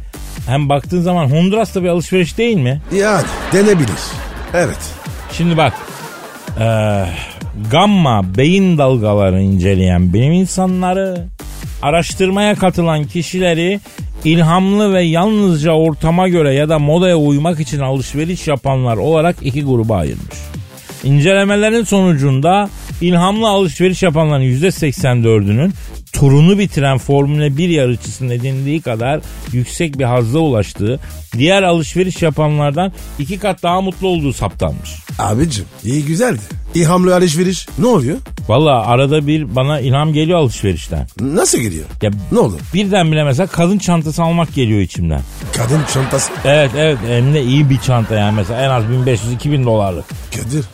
Hem 0.48 0.70
baktığın 0.70 1.02
zaman 1.02 1.26
Honduras 1.26 1.76
da 1.76 1.84
bir 1.84 1.88
alışveriş 1.90 2.38
değil 2.38 2.58
mi? 2.58 2.82
Yani 2.94 3.26
denebilir. 3.54 4.00
Evet. 4.54 4.78
Şimdi 5.32 5.58
bak. 5.58 5.74
eee, 6.60 7.06
gamma 7.72 8.38
beyin 8.38 8.78
dalgalarını 8.78 9.42
inceleyen 9.42 10.14
bilim 10.14 10.32
insanları 10.32 11.26
araştırmaya 11.82 12.56
katılan 12.56 13.04
kişileri 13.04 13.80
ilhamlı 14.26 14.94
ve 14.94 15.04
yalnızca 15.04 15.72
ortama 15.72 16.28
göre 16.28 16.54
ya 16.54 16.70
da 16.70 16.80
modaya 16.80 17.18
uymak 17.18 17.60
için 17.60 17.80
alışveriş 17.80 18.48
yapanlar 18.48 18.98
olarak 18.98 19.36
iki 19.42 19.64
gruba 19.64 19.96
ayırmış. 19.98 20.38
İncelemelerin 21.04 21.84
sonucunda 21.84 22.70
ilhamlı 23.02 23.48
alışveriş 23.48 24.04
yapanların 24.04 24.44
%84'ünün 24.44 25.72
turunu 26.14 26.58
bitiren 26.60 26.98
Formula 26.98 27.58
1 27.58 27.70
yarışçısının 27.70 28.30
edindiği 28.30 28.82
kadar 28.82 29.22
yüksek 29.52 30.00
bir 30.00 30.04
hazza 30.04 30.40
ulaştığı, 30.40 31.00
diğer 31.38 31.64
alışveriş 31.64 32.22
yapanlardan 32.22 32.92
iki 33.20 33.40
kat 33.40 33.64
daha 33.64 33.82
mutlu 33.82 34.08
olduğu 34.08 34.34
saptanmış. 34.34 34.90
Abicim 35.20 35.66
iyi 35.84 36.06
güzeldi. 36.06 36.40
İlhamlı 36.76 37.16
alışveriş 37.16 37.68
ne 37.80 37.86
oluyor? 37.88 38.18
Valla 38.48 38.86
arada 38.88 39.28
bir 39.28 39.56
bana 39.56 39.80
ilham 39.80 40.14
geliyor 40.14 40.40
alışverişten. 40.40 41.08
Nasıl 41.20 41.58
gidiyor? 41.58 41.86
Ya 42.02 42.12
Ne 42.32 42.40
olur? 42.40 42.60
birden 42.74 43.12
bile 43.12 43.24
mesela 43.24 43.48
kadın 43.48 43.78
çantası 43.78 44.24
almak 44.24 44.54
geliyor 44.56 44.80
içimden. 44.82 45.22
Kadın 45.58 45.82
çantası. 45.94 46.32
Evet 46.46 46.72
evet 46.78 46.98
hem 47.08 47.34
de 47.34 47.44
iyi 47.44 47.70
bir 47.70 47.78
çanta 47.78 48.16
yani 48.16 48.36
mesela 48.36 48.62
en 48.62 48.70
az 48.70 48.84
1500-2000 48.84 49.66
dolarlık. 49.66 50.06
Kadir. 50.36 50.66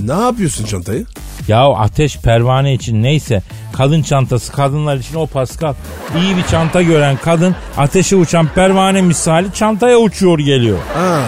Ne 0.00 0.12
yapıyorsun 0.12 0.64
çantayı? 0.64 1.04
Ya 1.48 1.68
ateş 1.68 2.18
pervane 2.18 2.74
için 2.74 3.02
neyse 3.02 3.42
kadın 3.76 4.02
çantası 4.02 4.52
kadınlar 4.52 4.96
için 4.96 5.14
o 5.14 5.26
Pascal. 5.26 5.74
İyi 6.22 6.36
bir 6.36 6.42
çanta 6.42 6.82
gören 6.82 7.16
kadın 7.24 7.54
ateşe 7.76 8.16
uçan 8.16 8.48
pervane 8.54 9.02
misali 9.02 9.52
çantaya 9.54 9.98
uçuyor 9.98 10.38
geliyor. 10.38 10.78
Ha. 10.94 11.20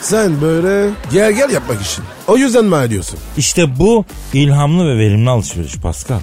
Sen 0.00 0.40
böyle 0.40 0.90
gel 1.12 1.32
gel 1.32 1.50
yapmak 1.50 1.82
için. 1.82 2.04
O 2.26 2.36
yüzden 2.36 2.64
mi 2.64 2.76
ediyorsun? 2.76 3.18
İşte 3.36 3.78
bu 3.78 4.04
ilhamlı 4.32 4.86
ve 4.86 4.98
verimli 4.98 5.30
alışveriş 5.30 5.76
Pascal. 5.76 6.20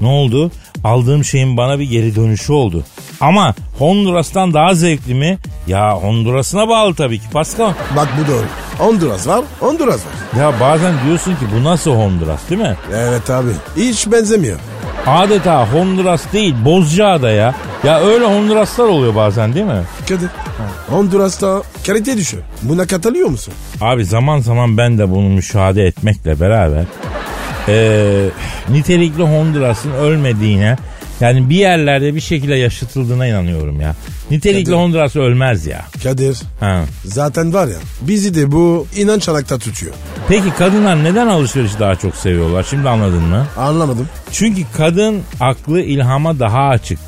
Ne 0.00 0.08
oldu? 0.08 0.50
Aldığım 0.84 1.24
şeyin 1.24 1.56
bana 1.56 1.78
bir 1.78 1.84
geri 1.84 2.16
dönüşü 2.16 2.52
oldu. 2.52 2.84
Ama 3.20 3.54
Honduras'tan 3.78 4.54
daha 4.54 4.74
zevkli 4.74 5.14
mi? 5.14 5.38
Ya 5.66 5.94
Honduras'ına 5.94 6.68
bağlı 6.68 6.94
tabii 6.94 7.18
ki 7.18 7.30
Pascal. 7.32 7.72
Bak 7.96 8.08
bu 8.20 8.32
doğru. 8.32 8.44
Honduras 8.78 9.26
var, 9.26 9.44
Honduras 9.60 10.00
var. 10.00 10.40
Ya 10.40 10.60
bazen 10.60 10.94
diyorsun 11.06 11.30
ki 11.32 11.44
bu 11.56 11.64
nasıl 11.64 11.90
Honduras 11.90 12.40
değil 12.50 12.60
mi? 12.60 12.76
Evet 12.94 13.30
abi. 13.30 13.50
Hiç 13.76 14.06
benzemiyor. 14.12 14.58
Adeta 15.06 15.72
Honduras 15.72 16.32
değil 16.32 16.54
Bozcaada 16.64 17.30
ya. 17.30 17.54
Ya 17.84 18.00
öyle 18.00 18.24
Honduraslar 18.24 18.84
oluyor 18.84 19.14
bazen 19.14 19.54
değil 19.54 19.66
mi? 19.66 19.82
Kadir. 20.08 20.28
Honduras'ta 20.90 21.62
kalite 21.86 22.16
düşüyor. 22.16 22.42
Buna 22.62 22.86
katılıyor 22.86 23.28
musun? 23.28 23.54
Abi 23.80 24.04
zaman 24.04 24.38
zaman 24.38 24.76
ben 24.78 24.98
de 24.98 25.10
bunu 25.10 25.28
müşahede 25.28 25.82
etmekle 25.82 26.40
beraber 26.40 26.84
eee, 27.68 28.28
nitelikli 28.70 29.22
Honduras'ın 29.22 29.92
ölmediğine 29.92 30.76
yani 31.20 31.50
bir 31.50 31.56
yerlerde 31.56 32.14
bir 32.14 32.20
şekilde 32.20 32.54
yaşatıldığına 32.54 33.26
inanıyorum 33.26 33.80
ya. 33.80 33.94
Nitelikli 34.30 34.64
Kadir. 34.64 34.76
Honduras 34.76 35.16
ölmez 35.16 35.66
ya. 35.66 35.84
Kadir. 36.02 36.38
Ha. 36.60 36.84
Zaten 37.04 37.54
var 37.54 37.66
ya 37.66 37.76
bizi 38.00 38.34
de 38.34 38.52
bu 38.52 38.86
inanç 38.96 39.28
alakta 39.28 39.58
tutuyor. 39.58 39.92
Peki 40.28 40.54
kadınlar 40.58 41.04
neden 41.04 41.26
alışverişi 41.26 41.78
daha 41.78 41.96
çok 41.96 42.16
seviyorlar? 42.16 42.66
Şimdi 42.70 42.88
anladın 42.88 43.22
mı? 43.22 43.46
Anlamadım. 43.56 44.08
Çünkü 44.32 44.62
kadın 44.76 45.22
aklı 45.40 45.80
ilhama 45.80 46.38
daha 46.38 46.68
açık. 46.68 46.98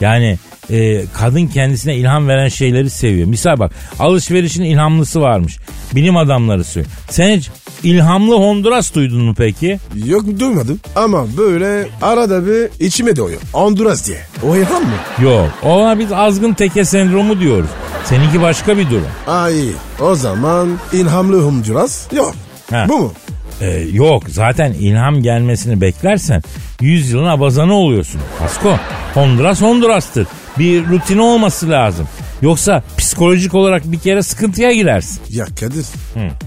Yani 0.00 0.38
e, 0.70 1.04
kadın 1.14 1.46
kendisine 1.46 1.96
ilham 1.96 2.28
veren 2.28 2.48
şeyleri 2.48 2.90
seviyor. 2.90 3.28
Misal 3.28 3.58
bak 3.58 3.72
alışverişin 3.98 4.62
ilhamlısı 4.62 5.20
varmış. 5.20 5.58
Bilim 5.94 6.16
adamları 6.16 6.64
söylüyor. 6.64 6.94
Sen 7.10 7.36
hiç 7.36 7.50
ilhamlı 7.82 8.34
Honduras 8.34 8.94
duydun 8.94 9.22
mu 9.22 9.34
peki? 9.38 9.78
Yok 10.06 10.24
duymadım 10.40 10.80
ama 10.96 11.26
böyle 11.36 11.88
arada 12.02 12.46
bir 12.46 12.86
içime 12.86 13.16
doğuyor. 13.16 13.40
Honduras 13.52 14.06
diye. 14.06 14.18
O 14.48 14.56
ilham 14.56 14.82
mı? 14.82 15.22
Yok. 15.22 15.50
Ona 15.62 15.98
biz 15.98 16.12
azgın 16.12 16.52
teke 16.52 16.84
sendromu 16.84 17.40
diyoruz. 17.40 17.70
Seninki 18.04 18.42
başka 18.42 18.78
bir 18.78 18.90
durum. 18.90 19.06
Aa 19.26 19.50
iyi. 19.50 19.72
O 20.00 20.14
zaman 20.14 20.68
ilhamlı 20.92 21.42
Honduras 21.42 22.12
yok. 22.12 22.34
Ha. 22.70 22.86
Bu 22.88 22.98
mu? 22.98 23.12
Ee, 23.60 23.84
yok 23.92 24.22
zaten 24.28 24.72
ilham 24.72 25.22
gelmesini 25.22 25.80
beklersen 25.80 26.42
100 26.80 27.10
yılın 27.10 27.26
abazanı 27.26 27.74
oluyorsun. 27.74 28.20
Pasko 28.38 28.76
Honduras 29.14 29.62
Honduras'tır. 29.62 30.26
Bir 30.58 30.88
rutini 30.88 31.20
olması 31.20 31.70
lazım. 31.70 32.08
Yoksa 32.42 32.82
psikolojik 32.98 33.54
olarak 33.54 33.92
bir 33.92 33.98
kere 33.98 34.22
sıkıntıya 34.22 34.72
girersin. 34.72 35.20
Ya 35.30 35.44
Kadir. 35.60 35.86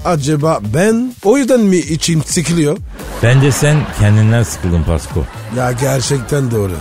Acaba 0.06 0.60
ben 0.74 1.14
o 1.24 1.38
yüzden 1.38 1.60
mi 1.60 1.78
içim 1.78 2.24
sıkılıyor? 2.24 2.78
Bence 3.24 3.52
sen 3.52 3.78
kendinden 4.00 4.44
sıkıldın 4.44 4.84
Pasko. 4.84 5.26
Ya 5.58 5.72
gerçekten 5.72 6.52
doğru. 6.52 6.72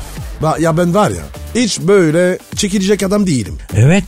Ba- 0.43 0.61
ya 0.63 0.77
ben 0.77 0.95
var 0.95 1.11
ya 1.11 1.23
hiç 1.55 1.81
böyle 1.81 2.39
çekilecek 2.57 3.03
adam 3.03 3.27
değilim. 3.27 3.59
Evet. 3.77 4.05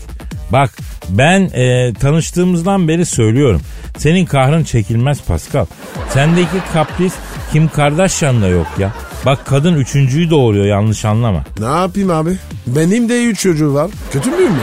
Bak 0.52 0.70
ben 1.08 1.40
e, 1.40 1.94
tanıştığımızdan 1.94 2.88
beri 2.88 3.06
söylüyorum. 3.06 3.60
Senin 3.98 4.26
kahrın 4.26 4.64
çekilmez 4.64 5.22
Pascal. 5.22 5.66
Sendeki 6.14 6.56
kapris 6.72 7.12
Kim 7.52 7.68
Kardashian'da 7.68 8.48
yok 8.48 8.66
ya. 8.78 8.92
Bak 9.26 9.46
kadın 9.46 9.74
üçüncüyü 9.74 10.30
doğuruyor 10.30 10.64
yanlış 10.66 11.04
anlama. 11.04 11.44
Ne 11.58 11.66
yapayım 11.66 12.10
abi? 12.10 12.36
Benim 12.66 13.08
de 13.08 13.24
üç 13.24 13.40
çocuğu 13.40 13.74
var. 13.74 13.90
Kötü 14.12 14.30
müyüm 14.30 14.52
mi? 14.52 14.58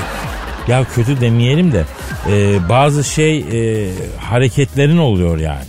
Ya 0.68 0.84
kötü 0.96 1.22
demeyelim 1.22 1.72
de 1.72 1.86
e, 2.30 2.70
bazı 2.70 3.04
şey 3.04 3.38
e, 3.40 3.90
hareketlerin 4.20 4.98
oluyor 4.98 5.38
yani. 5.38 5.64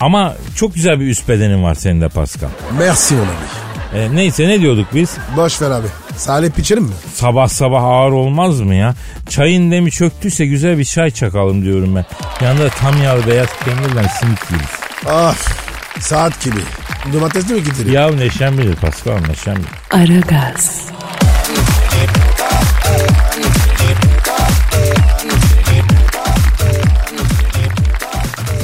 Ama 0.00 0.34
çok 0.56 0.74
güzel 0.74 1.00
bir 1.00 1.06
üst 1.06 1.28
bedenin 1.28 1.62
var 1.64 1.74
senin 1.74 2.00
de 2.00 2.08
Pascal. 2.08 2.48
Merci 2.78 3.14
mon. 3.14 3.26
E, 4.00 4.14
neyse 4.16 4.48
ne 4.48 4.60
diyorduk 4.60 4.86
biz? 4.94 5.16
Boş 5.36 5.62
ver 5.62 5.70
abi. 5.70 5.86
Salep 6.16 6.58
içelim 6.58 6.82
mi? 6.84 6.92
Sabah 7.14 7.48
sabah 7.48 7.82
ağır 7.82 8.12
olmaz 8.12 8.60
mı 8.60 8.74
ya? 8.74 8.94
Çayın 9.28 9.70
demi 9.70 9.90
çöktüyse 9.90 10.46
güzel 10.46 10.78
bir 10.78 10.84
çay 10.84 11.10
çakalım 11.10 11.62
diyorum 11.62 11.96
ben. 11.96 12.04
Yanında 12.44 12.68
tam 12.68 13.02
yağlı 13.02 13.26
beyaz 13.26 13.48
peynirle 13.64 14.08
simit 14.20 14.50
yeriz. 14.50 14.70
Ah 15.08 15.34
saat 16.00 16.44
gibi. 16.44 16.60
Domatesli 17.12 17.54
mi 17.54 17.62
getireyim? 17.64 17.94
Ya 17.94 18.08
neşem 18.10 18.58
bilir 18.58 18.76
Pascal 18.76 19.18
neşem 19.28 19.54
bilir. 19.56 19.68
Aragaz, 19.90 20.88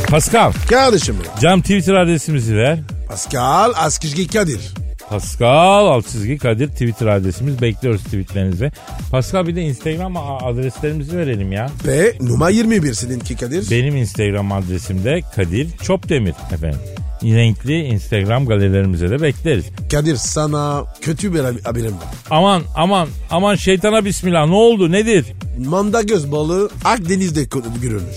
Pascal 0.08 0.52
Kardeşim 0.70 1.16
benim. 1.20 1.40
cam 1.40 1.60
Twitter 1.60 1.94
adresimizi 1.94 2.56
ver. 2.56 2.78
Pascal 3.08 3.72
Askizgi 3.76 4.28
Kadir. 4.28 4.60
Pascal 5.08 5.86
alt 5.86 6.08
çizgi 6.08 6.38
Kadir 6.38 6.68
Twitter 6.68 7.06
adresimiz. 7.06 7.62
Bekliyoruz 7.62 8.04
tweetlerinizi. 8.04 8.72
Pascal 9.10 9.46
bir 9.46 9.56
de 9.56 9.62
Instagram 9.62 10.16
adreslerimizi 10.16 11.18
verelim 11.18 11.52
ya. 11.52 11.70
Ve 11.86 12.14
numara 12.20 12.50
21 12.50 12.94
seninki 12.94 13.36
Kadir. 13.36 13.70
Benim 13.70 13.96
Instagram 13.96 14.52
adresim 14.52 15.04
de 15.04 15.20
Kadir 15.36 15.68
Çopdemir 15.82 16.34
efendim. 16.52 16.78
Renkli 17.24 17.78
Instagram 17.84 18.46
galerilerimize 18.46 19.10
de 19.10 19.22
bekleriz. 19.22 19.64
Kadir 19.92 20.16
sana 20.16 20.84
kötü 21.00 21.34
bir 21.34 21.38
hab- 21.38 21.64
haberim 21.64 21.92
var. 21.92 22.08
Aman 22.30 22.62
aman 22.76 23.08
aman 23.30 23.54
şeytana 23.54 24.04
bismillah 24.04 24.46
ne 24.46 24.54
oldu 24.54 24.92
nedir? 24.92 25.26
Manda 25.58 26.02
göz 26.02 26.32
balığı 26.32 26.70
Akdeniz'de 26.84 27.44
görülmüş. 27.82 28.16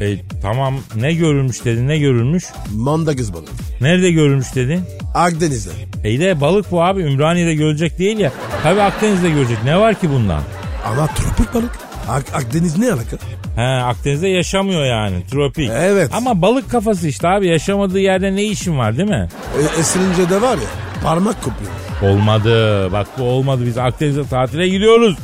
E, 0.00 0.16
tamam 0.42 0.74
ne 0.96 1.14
görülmüş 1.14 1.64
dedin 1.64 1.88
ne 1.88 1.98
görülmüş? 1.98 2.44
Manda 2.74 3.12
göz 3.12 3.32
balığı. 3.34 3.44
Nerede 3.80 4.10
görülmüş 4.10 4.54
dedin? 4.54 4.80
Akdeniz'de. 5.14 5.70
İyi 6.08 6.20
de 6.20 6.40
balık 6.40 6.70
bu 6.70 6.82
abi 6.82 7.00
Ümraniye'de 7.02 7.54
görecek 7.54 7.98
değil 7.98 8.18
ya. 8.18 8.32
Tabi 8.62 8.80
Akdeniz'de 8.82 9.30
görecek 9.30 9.58
ne 9.64 9.78
var 9.80 10.00
ki 10.00 10.10
bundan? 10.10 10.42
Ama 10.86 11.06
tropik 11.06 11.54
balık. 11.54 11.70
Ak- 12.08 12.34
Akdeniz 12.34 12.78
ne 12.78 12.92
alaka? 12.92 13.16
He 13.56 13.62
Akdeniz'de 13.62 14.28
yaşamıyor 14.28 14.84
yani 14.84 15.26
tropik. 15.30 15.70
Evet. 15.74 16.10
Ama 16.14 16.42
balık 16.42 16.70
kafası 16.70 17.08
işte 17.08 17.28
abi 17.28 17.48
yaşamadığı 17.48 18.00
yerde 18.00 18.36
ne 18.36 18.42
işin 18.44 18.78
var 18.78 18.96
değil 18.96 19.08
mi? 19.08 19.28
E, 19.58 19.80
esirince 19.80 20.30
de 20.30 20.42
var 20.42 20.54
ya 20.54 20.68
parmak 21.04 21.36
kopuyor. 21.42 21.70
Olmadı. 22.02 22.92
Bak 22.92 23.06
bu 23.18 23.22
olmadı. 23.22 23.62
Biz 23.66 23.78
Akdeniz'e 23.78 24.24
tatile 24.28 24.68
gidiyoruz. 24.68 25.16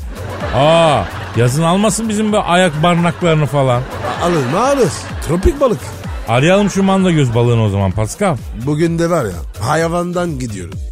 Aa, 0.57 1.03
yazın 1.37 1.63
almasın 1.63 2.09
bizim 2.09 2.33
bu 2.33 2.39
ayak 2.39 2.83
barnaklarını 2.83 3.47
falan. 3.47 3.83
Alır 4.23 4.47
mı 4.53 4.61
alır. 4.61 4.89
Tropik 5.29 5.61
balık. 5.61 5.81
Arayalım 6.29 6.71
şu 6.71 6.83
manda 6.83 7.11
göz 7.11 7.35
balığını 7.35 7.65
o 7.65 7.69
zaman 7.69 7.91
Pascal. 7.91 8.37
Bugün 8.67 8.99
de 8.99 9.11
var 9.11 9.25
ya 9.25 9.67
hayvandan 9.67 10.39
gidiyoruz. 10.39 10.90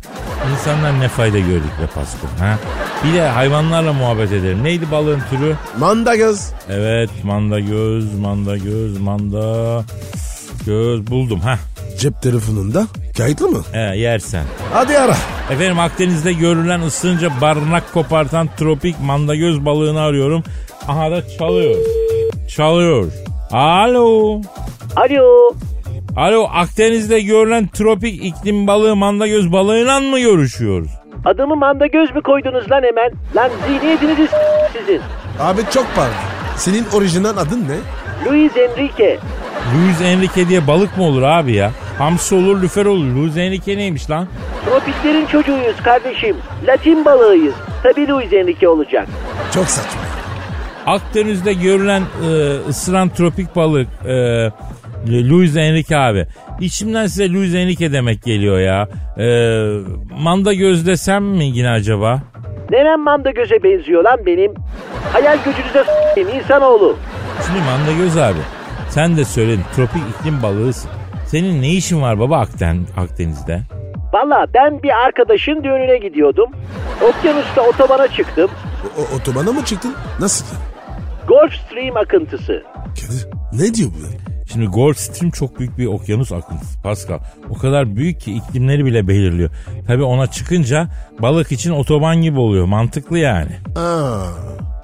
İnsanlar 0.53 1.01
ne 1.01 1.09
fayda 1.09 1.39
gördük 1.39 1.71
be 1.83 1.87
Pascal. 1.95 2.29
Ha? 2.47 2.59
Bir 3.05 3.15
de 3.15 3.29
hayvanlarla 3.29 3.93
muhabbet 3.93 4.33
edelim. 4.33 4.65
Neydi 4.65 4.91
balığın 4.91 5.23
türü? 5.31 5.55
Manda 5.79 6.17
göz. 6.17 6.51
Evet 6.71 7.11
manda 7.25 7.61
göz, 7.61 8.15
manda 8.15 8.57
göz, 8.57 9.01
manda 9.01 9.85
göz 10.67 11.07
buldum. 11.07 11.41
ha. 11.41 11.59
Cep 11.99 12.23
telefonunda 12.23 12.87
kayıtlı 13.17 13.49
mı? 13.49 13.63
He, 13.73 13.79
yersen. 13.99 14.45
Hadi 14.73 14.99
ara. 14.99 15.17
Efendim 15.51 15.79
Akdeniz'de 15.79 16.33
görülen 16.33 16.81
ısınca 16.81 17.31
barınak 17.41 17.93
kopartan 17.95 18.49
tropik 18.59 19.01
mandagöz 19.01 19.65
balığını 19.65 20.01
arıyorum. 20.01 20.43
Aha 20.89 21.11
da 21.11 21.23
çalıyor. 21.39 21.77
Çalıyor. 22.57 23.13
Alo. 23.53 24.41
Alo. 24.97 25.55
Alo 26.17 26.49
Akdeniz'de 26.53 27.21
görülen 27.21 27.67
tropik 27.69 28.25
iklim 28.25 28.67
balığı 28.67 28.97
mandagöz 28.97 29.53
balığıyla 29.53 30.01
mı 30.01 30.19
görüşüyoruz? 30.21 30.91
Adamı 31.25 31.57
manda 31.57 31.87
göz 31.87 32.15
mü 32.15 32.23
koydunuz 32.23 32.71
lan 32.71 32.83
hemen? 32.83 33.11
Lan 33.37 33.51
zihniyetiniz 33.69 34.31
s- 34.31 34.79
sizin. 34.79 35.01
Abi 35.41 35.61
çok 35.75 35.87
pardon. 35.97 36.15
Senin 36.57 36.85
orijinal 36.95 37.37
adın 37.37 37.65
ne? 37.69 37.77
Luis 38.31 38.53
Enrique. 38.57 39.19
Luis 39.75 40.01
Enrique 40.03 40.49
diye 40.49 40.67
balık 40.67 40.97
mı 40.97 41.05
olur 41.05 41.23
abi 41.23 41.53
ya? 41.55 41.71
Hamsi 41.99 42.35
olur, 42.35 42.63
lüfer 42.63 42.87
olur. 42.87 43.05
Luis 43.17 43.37
Enrique 43.37 43.77
neymiş 43.77 44.11
lan? 44.11 44.29
Tropiklerin 44.65 45.27
çocuğuyuz 45.27 45.77
kardeşim. 45.85 46.37
Latin 46.67 47.05
balığıyız. 47.05 47.55
Tabii 47.83 48.09
Luis 48.09 48.33
Enrique 48.33 48.69
olacak. 48.69 49.09
Çok 49.55 49.67
saçma. 49.67 50.01
Akdeniz'de 50.87 51.53
görülen 51.53 52.03
e, 52.03 52.29
ısıran 52.69 53.09
tropik 53.09 53.57
balık 53.57 53.89
e, 54.07 54.51
Luis 55.07 55.57
Enrique 55.57 55.99
abi. 55.99 56.27
İçimden 56.61 57.07
size 57.07 57.33
Luis 57.33 57.55
Enrique 57.55 57.93
demek 57.93 58.23
geliyor 58.23 58.59
ya. 58.61 58.89
Ee, 59.19 59.79
manda 60.23 60.53
göz 60.53 60.87
desem 60.87 61.25
mi 61.25 61.45
yine 61.45 61.71
acaba? 61.71 62.23
Nenem 62.71 63.01
manda 63.05 63.31
göze 63.31 63.63
benziyor 63.63 64.05
lan 64.05 64.19
benim. 64.27 64.55
Hayal 65.13 65.39
gücünüze 65.45 65.85
s**eyim 65.85 66.29
insanoğlu. 66.29 66.97
Şimdi 67.47 67.59
manda 67.59 67.93
göz 68.05 68.17
abi. 68.17 68.39
Sen 68.91 69.17
de 69.17 69.25
söyledin 69.25 69.63
tropik 69.77 70.03
iklim 70.21 70.43
balığısın. 70.43 70.91
Senin 71.27 71.63
ne 71.63 71.69
işin 71.71 72.03
var 72.03 72.21
baba 72.21 72.39
Akden, 72.39 72.79
Akdeniz'de? 72.97 73.61
Valla 74.13 74.47
ben 74.55 74.83
bir 74.83 74.91
arkadaşın 75.07 75.65
düğününe 75.65 75.99
gidiyordum. 75.99 76.51
Okyanusta 77.09 77.63
otobana 77.63 78.09
çıktım. 78.09 78.51
O, 78.99 79.01
o- 79.01 79.17
otobana 79.17 79.53
mı 79.53 79.65
çıktın? 79.65 79.95
Nasıl? 80.21 80.57
Gulf 81.29 81.53
Stream 81.55 81.97
akıntısı. 81.97 82.63
Kadir 82.75 83.27
ne 83.53 83.75
diyor 83.75 83.91
bu? 83.91 84.28
Şimdi 84.53 84.67
Gulf 84.67 84.99
Stream 84.99 85.31
çok 85.31 85.59
büyük 85.59 85.79
bir 85.79 85.87
okyanus 85.87 86.33
akıntısı 86.33 86.83
Pascal. 86.83 87.19
O 87.51 87.59
kadar 87.59 87.97
büyük 87.97 88.21
ki 88.21 88.33
iklimleri 88.33 88.85
bile 88.85 89.09
belirliyor. 89.09 89.51
Tabi 89.87 90.03
ona 90.03 90.27
çıkınca 90.27 90.87
balık 91.19 91.53
için 91.53 91.71
otoban 91.71 92.17
gibi 92.23 92.39
oluyor. 92.39 92.67
Mantıklı 92.67 93.19
yani. 93.19 93.51
Aa, 93.77 94.23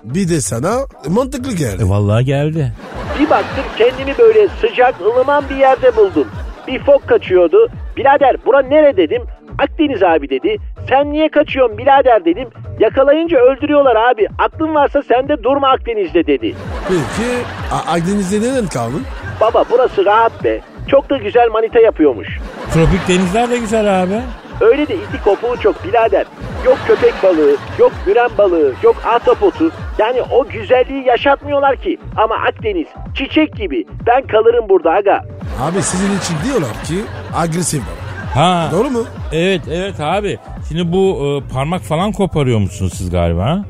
bir 0.05 0.29
de 0.29 0.41
sana 0.41 0.75
mantıklı 1.09 1.53
geldi. 1.57 1.83
E 1.83 1.89
vallahi 1.89 2.25
geldi. 2.25 2.73
Bir 3.21 3.31
baktım 3.31 3.65
kendimi 3.79 4.19
böyle 4.19 4.49
sıcak 4.61 5.01
ılıman 5.01 5.45
bir 5.51 5.57
yerde 5.57 5.97
buldum. 5.97 6.27
Bir 6.69 6.79
fok 6.83 7.09
kaçıyordu. 7.09 7.57
Birader 7.97 8.37
bura 8.47 8.63
nere 8.63 8.97
dedim. 8.97 9.23
Akdeniz 9.59 10.03
abi 10.03 10.31
dedi. 10.31 10.57
Sen 10.89 11.13
niye 11.13 11.29
kaçıyorsun 11.29 11.79
birader 11.79 12.25
dedim. 12.25 12.49
Yakalayınca 12.81 13.39
öldürüyorlar 13.39 13.97
abi. 13.97 14.29
Aklın 14.39 14.75
varsa 14.75 15.03
sen 15.09 15.29
de 15.29 15.43
durma 15.43 15.69
Akdeniz'de 15.69 16.27
dedi. 16.27 16.55
Peki 16.89 17.29
A- 17.73 17.93
Akdeniz'de 17.93 18.41
neden 18.41 18.67
kaldın? 18.67 19.03
Baba 19.41 19.65
burası 19.71 20.05
rahat 20.05 20.45
be. 20.45 20.61
Çok 20.89 21.11
da 21.11 21.17
güzel 21.17 21.49
manita 21.51 21.81
yapıyormuş. 21.81 22.29
Tropik 22.75 23.09
denizler 23.09 23.51
de 23.51 23.59
güzel 23.59 24.03
abi. 24.03 24.21
Öyle 24.61 24.89
de 24.89 24.95
iti 24.95 25.23
kopuğu 25.25 25.61
çok 25.61 25.85
birader. 25.85 26.27
Yok 26.67 26.79
köpek 26.87 27.15
balığı, 27.23 27.57
yok 27.79 27.93
müren 28.07 28.31
balığı, 28.39 28.73
yok 28.83 28.97
ahtapotu. 29.07 29.71
Yani 29.99 30.23
o 30.23 30.49
güzelliği 30.49 31.07
yaşatmıyorlar 31.07 31.77
ki. 31.77 31.99
Ama 32.17 32.35
Akdeniz 32.35 32.87
çiçek 33.15 33.55
gibi. 33.57 33.85
Ben 34.07 34.27
kalırım 34.27 34.69
burada 34.69 34.91
aga. 34.91 35.25
Abi 35.63 35.83
sizin 35.83 36.19
için 36.19 36.35
diyorlar 36.45 36.73
ki 36.85 36.95
agresif 37.37 37.81
balık. 37.81 38.35
Ha. 38.35 38.69
Doğru 38.73 38.91
mu? 38.91 39.05
Evet 39.33 39.61
evet 39.71 40.01
abi. 40.01 40.39
Şimdi 40.69 40.93
bu 40.93 41.19
e, 41.49 41.53
parmak 41.55 41.81
falan 41.83 42.13
koparıyor 42.13 42.59
musunuz 42.59 42.93
siz 42.97 43.11
galiba? 43.11 43.65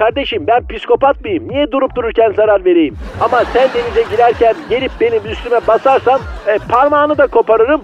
Kardeşim 0.00 0.46
ben 0.46 0.66
psikopat 0.66 1.24
mıyım? 1.24 1.48
Niye 1.48 1.72
durup 1.72 1.96
dururken 1.96 2.32
zarar 2.36 2.64
vereyim? 2.64 2.96
Ama 3.20 3.44
sen 3.52 3.68
denize 3.74 4.10
girerken 4.10 4.54
gelip 4.70 4.92
benim 5.00 5.26
üstüme 5.26 5.60
basarsan 5.66 6.20
e, 6.46 6.58
parmağını 6.68 7.18
da 7.18 7.26
koparırım, 7.26 7.80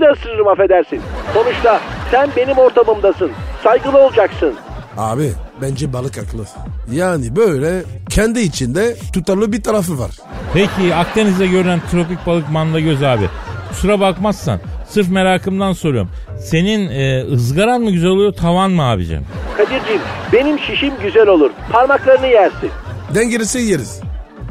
de 0.00 0.10
ısırırım 0.10 0.48
affedersin. 0.48 1.00
Sonuçta 1.34 1.80
sen 2.10 2.30
benim 2.36 2.58
ortamımdasın. 2.58 3.30
Saygılı 3.62 3.98
olacaksın. 3.98 4.54
Abi 4.96 5.32
bence 5.62 5.92
balık 5.92 6.16
haklı. 6.18 6.44
Yani 6.92 7.36
böyle 7.36 7.82
kendi 8.10 8.40
içinde 8.40 8.94
tutarlı 9.12 9.52
bir 9.52 9.62
tarafı 9.62 9.98
var. 9.98 10.10
Peki 10.54 10.94
Akdeniz'de 10.94 11.46
görülen 11.46 11.80
tropik 11.90 12.26
balık 12.26 12.50
manda 12.50 12.80
göz 12.80 13.02
abi. 13.02 13.24
Kusura 13.68 14.00
bakmazsan 14.00 14.60
sırf 14.88 15.10
merakımdan 15.10 15.72
soruyorum. 15.72 16.10
Senin 16.38 16.90
e, 16.90 17.24
ızgaran 17.32 17.80
mı 17.80 17.90
güzel 17.90 18.10
oluyor 18.10 18.32
tavan 18.32 18.70
mı 18.70 18.82
abicim? 18.82 19.26
Kadir'cim 19.56 20.00
benim 20.32 20.58
şişim 20.58 20.92
güzel 21.02 21.28
olur. 21.28 21.50
Parmaklarını 21.72 22.26
yersin. 22.26 22.70
Dengerisi 23.14 23.58
yeriz. 23.58 24.00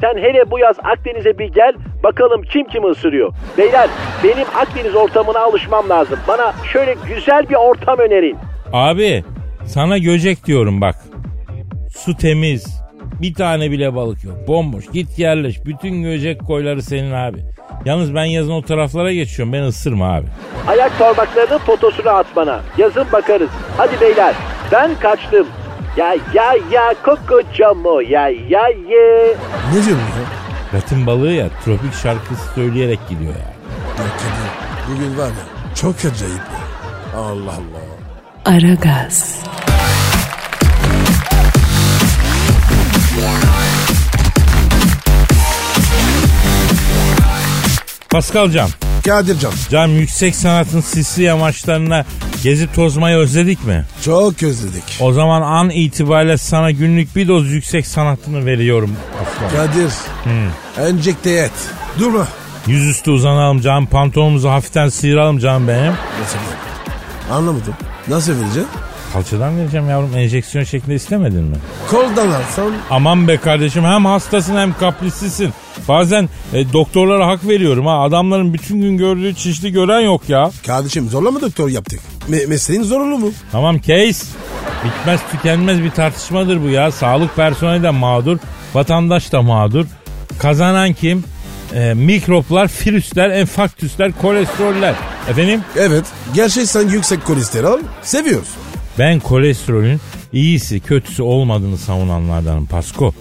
Sen 0.01 0.17
hele 0.17 0.51
bu 0.51 0.59
yaz 0.59 0.75
Akdeniz'e 0.83 1.37
bir 1.39 1.53
gel 1.53 1.73
bakalım 2.03 2.41
kim 2.43 2.67
kimi 2.67 2.87
ısırıyor. 2.87 3.33
Beyler 3.57 3.89
benim 4.23 4.47
Akdeniz 4.55 4.95
ortamına 4.95 5.39
alışmam 5.39 5.89
lazım. 5.89 6.19
Bana 6.27 6.53
şöyle 6.73 6.95
güzel 7.07 7.49
bir 7.49 7.55
ortam 7.55 7.99
önerin. 7.99 8.37
Abi 8.73 9.23
sana 9.65 9.97
göcek 9.97 10.45
diyorum 10.45 10.81
bak. 10.81 10.95
Su 11.97 12.17
temiz. 12.17 12.81
Bir 13.21 13.33
tane 13.33 13.71
bile 13.71 13.95
balık 13.95 14.23
yok. 14.23 14.35
Bomboş. 14.47 14.85
Git 14.93 15.19
yerleş. 15.19 15.65
Bütün 15.65 16.01
göcek 16.03 16.41
koyları 16.41 16.81
senin 16.81 17.11
abi. 17.11 17.37
Yalnız 17.85 18.15
ben 18.15 18.25
yazın 18.25 18.51
o 18.51 18.61
taraflara 18.61 19.13
geçiyorum. 19.13 19.53
Ben 19.53 19.61
ısırma 19.63 20.13
abi. 20.15 20.25
Ayak 20.67 20.99
parmaklarının 20.99 21.57
fotosunu 21.57 22.09
at 22.09 22.25
bana. 22.35 22.59
Yazın 22.77 23.05
bakarız. 23.11 23.49
Hadi 23.77 24.01
beyler 24.01 24.35
ben 24.71 24.91
kaçtım. 24.99 25.47
Ya 25.97 26.15
ya 26.33 26.53
ya 26.71 26.93
koko 27.03 27.41
camo 27.57 27.99
ya 28.01 28.29
ya 28.29 28.67
ye. 28.89 29.35
Ne 29.69 29.73
diyorsun 29.73 29.91
ya? 29.97 30.25
Latin 30.73 31.07
balığı 31.07 31.31
ya 31.31 31.47
tropik 31.65 31.93
şarkısı 31.93 32.53
söyleyerek 32.55 32.99
gidiyor 33.09 33.33
ya. 33.33 33.39
Ya 33.39 34.11
Kadir 34.17 34.95
bugün 34.95 35.17
var 35.17 35.27
ya 35.27 35.73
çok 35.75 35.95
acayip 35.95 36.35
ya. 36.37 37.19
Allah 37.19 37.51
Allah. 37.51 37.85
Aragaz, 38.45 39.43
Pascal 48.15 48.51
Can. 48.51 48.69
Kadircan 49.05 49.53
Can 49.69 49.87
yüksek 49.87 50.35
sanatın 50.35 50.81
sisli 50.81 51.23
yamaçlarına 51.23 52.05
gezi 52.43 52.73
tozmayı 52.73 53.17
özledik 53.17 53.65
mi? 53.65 53.85
çok 54.05 54.43
özledik. 54.43 54.83
O 54.99 55.13
zaman 55.13 55.41
an 55.41 55.69
itibariyle 55.69 56.37
sana 56.37 56.71
günlük 56.71 57.15
bir 57.15 57.27
doz 57.27 57.47
yüksek 57.51 57.87
sanatını 57.87 58.45
veriyorum 58.45 58.95
Pascal. 59.19 59.57
Kadir 59.57 59.91
enjekte 60.79 61.31
et. 61.31 61.51
Durma. 61.99 62.27
Yüzüstü 62.67 63.11
uzanalım 63.11 63.61
can 63.61 63.85
pantolonumuzu 63.85 64.49
hafiften 64.49 64.89
sıyıralım 64.89 65.39
can 65.39 65.67
benim. 65.67 65.93
Nasıl? 66.21 66.37
Anlamadım. 67.31 67.73
Nasıl 68.07 68.31
vereceğim? 68.41 68.69
Kalçadan 69.15 69.57
vereceğim 69.57 69.89
yavrum 69.89 70.17
enjeksiyon 70.17 70.63
şeklinde 70.65 70.95
istemedin 70.95 71.43
mi? 71.43 71.55
Koldan 71.89 72.31
alsam 72.31 72.65
Aman 72.89 73.27
be 73.27 73.37
kardeşim 73.37 73.83
hem 73.83 74.05
hastasın 74.05 74.55
hem 74.55 74.73
kaprislisin. 74.77 75.53
Bazen 75.87 76.29
e, 76.53 76.73
doktorlara 76.73 77.27
hak 77.27 77.47
veriyorum 77.47 77.85
ha. 77.85 78.01
Adamların 78.01 78.53
bütün 78.53 78.81
gün 78.81 78.97
gördüğü 78.97 79.35
çişli 79.35 79.71
gören 79.71 79.99
yok 79.99 80.29
ya. 80.29 80.51
Kardeşim 80.65 81.09
zorla 81.09 81.31
mı 81.31 81.41
doktor 81.41 81.69
yaptık? 81.69 81.99
Me- 82.29 82.47
mesleğin 82.47 82.83
zorunlu 82.83 83.17
mu? 83.17 83.31
Tamam 83.51 83.77
case. 83.77 84.25
Bitmez 84.85 85.19
tükenmez 85.31 85.83
bir 85.83 85.91
tartışmadır 85.91 86.63
bu 86.63 86.69
ya. 86.69 86.91
Sağlık 86.91 87.35
personeli 87.35 87.83
de 87.83 87.89
mağdur. 87.89 88.37
Vatandaş 88.73 89.31
da 89.31 89.41
mağdur. 89.41 89.85
Kazanan 90.39 90.93
kim? 90.93 91.23
E, 91.75 91.93
mikroplar, 91.93 92.71
virüsler, 92.85 93.29
enfaktüsler, 93.29 94.11
kolesteroller. 94.21 94.95
Efendim? 95.29 95.61
Evet. 95.77 96.05
Gerçekten 96.33 96.89
yüksek 96.89 97.25
kolesterol 97.25 97.79
seviyoruz. 98.01 98.49
Ben 98.99 99.19
kolesterolün 99.19 100.01
iyisi 100.33 100.79
kötüsü 100.79 101.23
olmadığını 101.23 101.77
savunanlardanım 101.77 102.65
Pasko. 102.65 103.13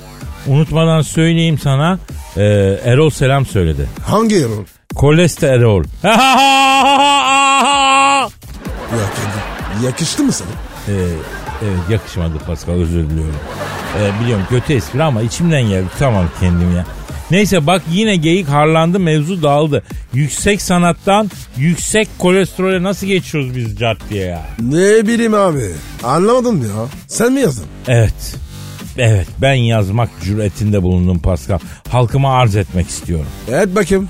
Unutmadan 0.47 1.03
söyleyeyim 1.03 1.59
sana 1.59 1.99
e, 2.37 2.43
Erol 2.85 3.11
Selam 3.11 3.47
söyledi. 3.47 3.89
Hangi 4.07 4.35
yorum? 4.35 4.67
Kolesterol. 4.95 5.85
Ya 8.93 9.01
Kadir 9.01 9.87
yakıştı 9.87 10.23
mı 10.23 10.33
sana? 10.33 10.49
Ee, 10.89 10.93
evet 11.65 11.79
yakışmadı 11.91 12.39
Pascal 12.47 12.73
özür 12.75 13.11
diliyorum. 13.11 13.35
Ee, 13.99 14.21
biliyorum 14.25 14.45
kötü 14.51 14.73
espri 14.73 15.03
ama 15.03 15.23
içimden 15.23 15.63
geldi 15.63 15.87
tamam 15.99 16.25
kendim 16.41 16.77
ya. 16.77 16.85
Neyse 17.31 17.67
bak 17.67 17.83
yine 17.93 18.17
geyik 18.17 18.49
harlandı 18.49 19.01
mevzu 19.01 19.43
dağıldı. 19.43 19.83
Yüksek 20.15 20.63
sanattan 20.63 21.31
yüksek 21.57 22.09
kolesterole 22.19 22.83
nasıl 22.83 23.07
geçiyoruz 23.07 23.57
biz 23.57 23.79
cart 23.79 23.99
diye 24.11 24.25
ya. 24.27 24.43
Ne 24.61 25.07
bileyim 25.07 25.35
abi. 25.35 25.71
Anlamadım 26.03 26.63
ya. 26.63 26.87
Sen 27.09 27.33
mi 27.33 27.41
yazdın? 27.41 27.65
Evet. 27.89 28.37
Evet 28.99 29.27
ben 29.39 29.55
yazmak 29.55 30.09
cüretinde 30.25 30.83
bulundum 30.83 31.19
Pascal. 31.19 31.59
Halkıma 31.89 32.35
arz 32.39 32.57
etmek 32.57 32.89
istiyorum. 32.89 33.27
Evet 33.51 33.77
bakayım. 33.77 34.09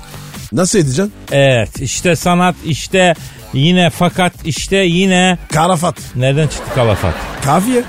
Nasıl 0.51 0.79
edeceksin? 0.79 1.13
Evet 1.31 1.81
işte 1.81 2.15
sanat 2.15 2.55
işte 2.65 3.13
yine 3.53 3.89
fakat 3.89 4.33
işte 4.45 4.77
yine 4.77 5.37
Karafat. 5.53 5.95
nereden 6.15 6.47
çıktı 6.47 6.73
kalafat? 6.75 7.13
Kafiye. 7.45 7.83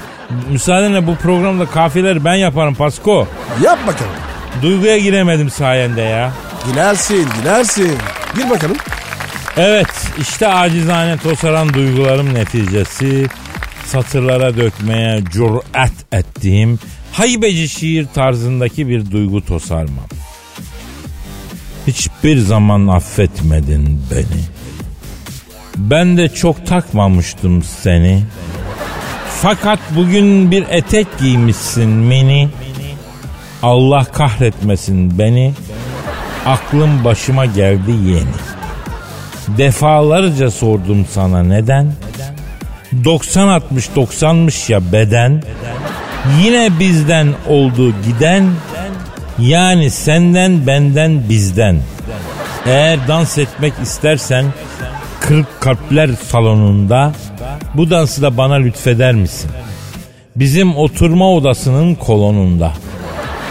Müsaadenle 0.51 1.07
bu 1.07 1.17
programda 1.17 1.67
kafiyeleri 1.67 2.25
ben 2.25 2.35
yaparım 2.35 2.75
Pasko. 2.75 3.29
Yap 3.65 3.79
bakalım. 3.87 4.13
Duyguya 4.63 4.99
giremedim 4.99 5.51
sayende 5.51 6.03
ya. 6.03 6.33
Gülersin, 6.67 7.29
gülersin. 7.41 7.99
Gir 8.37 8.51
bakalım. 8.51 8.77
Evet 9.57 9.89
işte 10.21 10.49
acizane 10.49 11.17
tosaran 11.17 11.75
duygularım 11.75 12.35
neticesi 12.35 13.27
satırlara 13.87 14.57
dökmeye 14.57 15.25
cüret 15.33 15.93
ettiğim 16.13 16.79
haybeci 17.13 17.69
şiir 17.69 18.07
tarzındaki 18.15 18.89
bir 18.89 19.11
duygu 19.11 19.45
tosarmam. 19.47 20.07
Hiçbir 21.87 22.39
zaman 22.39 22.87
affetmedin 22.87 24.03
beni. 24.11 24.43
Ben 25.77 26.17
de 26.17 26.29
çok 26.29 26.67
takmamıştım 26.67 27.63
seni. 27.63 28.23
Fakat 29.43 29.79
bugün 29.97 30.51
bir 30.51 30.65
etek 30.69 31.19
giymişsin 31.19 31.89
mini. 31.91 32.49
Allah 33.63 34.05
kahretmesin 34.05 35.19
beni. 35.19 35.53
Aklım 36.47 37.05
başıma 37.05 37.47
geldi 37.47 37.91
yeni. 37.91 38.37
Defalarca 39.59 40.51
sordum 40.51 41.07
sana 41.11 41.43
neden? 41.43 41.93
90 43.05 43.49
60 43.49 43.87
90'mış 43.87 44.73
ya 44.73 44.93
beden. 44.93 45.43
Yine 46.45 46.71
bizden 46.81 47.29
oldu 47.49 47.95
giden. 48.07 48.51
Yani 49.39 49.91
senden 49.91 50.67
benden 50.67 51.29
bizden. 51.29 51.81
Eğer 52.67 53.09
dans 53.09 53.39
etmek 53.39 53.73
istersen 53.83 54.45
kırk 55.21 55.61
kalpler 55.61 56.11
salonunda 56.29 57.13
bu 57.75 57.91
dansı 57.91 58.23
da 58.23 58.37
bana 58.37 58.55
lütfeder 58.55 59.15
misin? 59.15 59.51
Bizim 60.37 60.77
oturma 60.77 61.33
odasının 61.33 61.95
kolonunda. 61.95 62.73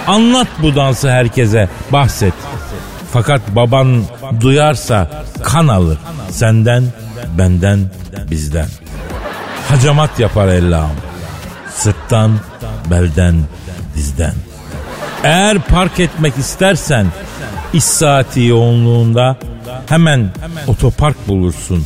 Anlat 0.08 0.48
bu 0.62 0.76
dansı 0.76 1.12
herkese 1.12 1.70
bahset. 1.92 2.34
Fakat 3.14 3.42
baban 3.56 4.04
duyarsa 4.40 5.24
kan 5.44 5.68
alır. 5.68 5.98
Senden, 6.30 6.84
benden, 7.38 7.80
bizden. 8.32 8.68
Hacamat 9.70 10.20
yapar 10.20 10.48
Allah'ım. 10.48 10.98
Sırttan, 11.76 12.40
belden, 12.92 13.36
dizden. 13.96 14.34
Eğer 15.24 15.60
park 15.60 16.00
etmek 16.00 16.38
istersen 16.38 17.08
iş 17.74 17.84
saati 17.84 18.42
yoğunluğunda 18.42 19.38
hemen 19.90 20.30
otopark 20.68 21.28
bulursun. 21.28 21.86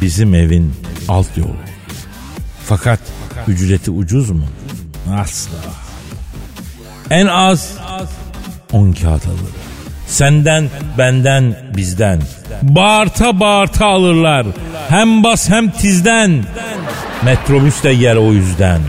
Bizim 0.00 0.34
evin 0.34 0.74
alt 1.08 1.36
yolu. 1.36 1.56
Fakat 2.66 3.00
ücreti 3.48 3.90
ucuz 3.90 4.30
mu? 4.30 4.44
Asla. 5.20 5.77
En 7.10 7.26
az 7.26 7.78
10 8.72 8.92
kağıt 8.92 9.26
alır. 9.26 9.50
Senden, 10.06 10.68
benden, 10.98 11.54
bizden. 11.76 12.22
Bağırta 12.62 13.40
bağırta 13.40 13.86
alırlar. 13.86 14.46
Hem 14.88 15.24
bas 15.24 15.48
hem 15.48 15.70
tizden. 15.70 16.44
Metrobüs 17.24 17.82
de 17.82 17.90
yer 17.90 18.16
o 18.16 18.32
yüzden. 18.32 18.80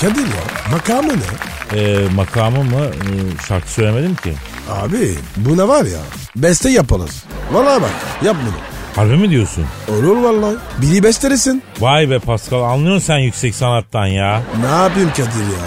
Kadir 0.00 0.20
ya 0.20 0.70
makamı 0.70 1.08
ne? 1.12 1.78
Ee, 1.80 2.08
makamı 2.14 2.64
mı? 2.64 2.84
Ee, 2.84 3.46
şarkı 3.48 3.70
söylemedim 3.70 4.14
ki. 4.14 4.32
Abi 4.70 5.14
bu 5.36 5.56
ne 5.58 5.68
var 5.68 5.84
ya? 5.84 5.98
Beste 6.36 6.70
yapalız. 6.70 7.24
Vallahi 7.52 7.82
bak 7.82 7.90
yap 8.24 8.36
bunu. 8.42 8.54
Harbi 8.96 9.16
mi 9.16 9.30
diyorsun? 9.30 9.64
Olur 9.88 10.16
vallahi. 10.16 10.56
Biri 10.82 11.02
bestelesin. 11.02 11.62
Vay 11.80 12.10
be 12.10 12.18
Pascal 12.18 12.62
anlıyorsun 12.62 13.06
sen 13.06 13.18
yüksek 13.18 13.54
sanattan 13.54 14.06
ya. 14.06 14.42
Ne 14.60 14.66
yapayım 14.66 15.10
Kadir 15.10 15.24
ya? 15.24 15.64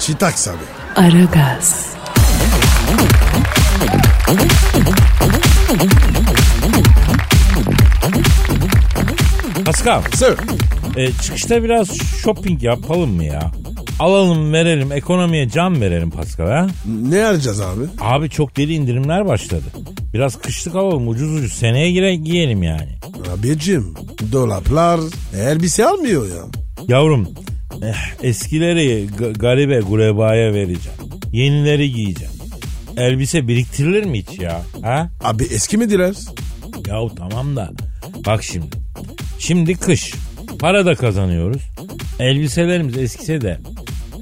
Çitaks 0.00 0.48
abi. 0.48 0.56
Aragaz, 0.96 1.86
Pascal 9.64 10.02
Sir. 10.14 10.34
e, 10.96 11.12
çıkışta 11.12 11.62
biraz 11.64 11.96
shopping 12.22 12.62
yapalım 12.62 13.10
mı 13.10 13.24
ya? 13.24 13.50
Alalım 13.98 14.52
verelim 14.52 14.92
ekonomiye 14.92 15.48
can 15.48 15.80
verelim 15.80 16.10
Pascal 16.10 16.46
ha? 16.46 16.66
Ne 16.86 17.24
arayacağız 17.24 17.60
abi? 17.60 17.84
Abi 18.00 18.30
çok 18.30 18.56
deli 18.56 18.74
indirimler 18.74 19.26
başladı. 19.26 19.64
Biraz 20.14 20.38
kışlık 20.38 20.74
alalım 20.76 21.08
ucuz 21.08 21.32
ucuz 21.34 21.52
seneye 21.52 21.90
gire 21.92 22.14
giyelim 22.14 22.62
yani. 22.62 22.98
Abicim 23.38 23.94
dolaplar 24.32 25.00
elbise 25.36 25.86
almıyor 25.86 26.28
ya. 26.28 26.42
Yavrum 26.88 27.28
eh, 27.82 27.94
eskileri 28.22 29.06
garibe 29.38 29.80
gurebaya 29.80 30.54
vereceğim. 30.54 30.98
Yenileri 31.32 31.92
giyeceğim. 31.92 32.32
Elbise 32.96 33.48
biriktirilir 33.48 34.04
mi 34.04 34.18
hiç 34.22 34.40
ya? 34.40 34.62
Ha? 34.82 35.10
Abi 35.24 35.44
eski 35.44 35.76
mi 35.76 35.90
diler? 35.90 36.14
Yahu 36.88 37.14
tamam 37.14 37.56
da 37.56 37.70
bak 38.26 38.42
şimdi. 38.42 38.76
Şimdi 39.38 39.74
kış. 39.74 40.14
Para 40.58 40.86
da 40.86 40.94
kazanıyoruz. 40.94 41.62
Elbiselerimiz 42.18 42.98
eskise 42.98 43.40
de 43.40 43.58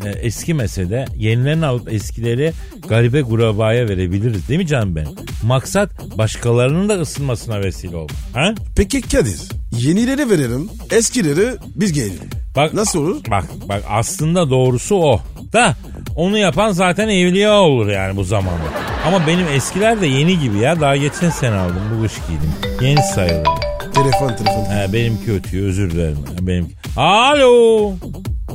e, 0.05 0.09
eskimese 0.09 0.91
de 0.91 1.05
yenilerini 1.17 1.67
alıp 1.67 1.93
eskileri 1.93 2.53
garibe 2.89 3.21
gurabaya 3.21 3.89
verebiliriz 3.89 4.49
değil 4.49 4.61
mi 4.61 4.67
canım 4.67 4.97
benim? 4.97 5.09
Maksat 5.45 6.19
başkalarının 6.19 6.89
da 6.89 7.01
ısınmasına 7.01 7.61
vesile 7.61 7.97
olmak. 7.97 8.17
Ha? 8.33 8.55
Peki 8.77 9.01
Kadir 9.01 9.41
yenileri 9.79 10.31
verelim 10.31 10.69
eskileri 10.91 11.57
biz 11.77 11.93
giyelim. 11.93 12.19
Bak, 12.59 12.75
Nasıl 12.75 13.03
olur? 13.03 13.21
Bak 13.31 13.45
bak 13.69 13.83
aslında 13.91 14.51
doğrusu 14.51 14.97
o. 14.97 15.21
Da 15.53 15.75
onu 16.17 16.39
yapan 16.39 16.71
zaten 16.71 17.09
evliya 17.09 17.61
olur 17.61 17.89
yani 17.89 18.17
bu 18.17 18.25
zamanda. 18.25 18.65
Ama 19.07 19.27
benim 19.27 19.47
eskiler 19.55 20.01
de 20.01 20.07
yeni 20.07 20.39
gibi 20.39 20.59
ya. 20.59 20.81
Daha 20.81 20.97
geçen 20.97 21.31
sene 21.31 21.55
aldım 21.55 21.83
bu 21.99 22.03
kış 22.03 22.13
giydim. 22.29 22.53
Yeni 22.81 23.03
sayılır. 23.03 23.47
Telefon 23.95 24.29
telefon. 24.29 24.65
He, 24.65 24.93
benimki 24.93 25.33
ötüyor 25.33 25.67
özür 25.69 25.91
dilerim. 25.91 26.19
Benimki. 26.41 26.75
Alo. 26.97 27.93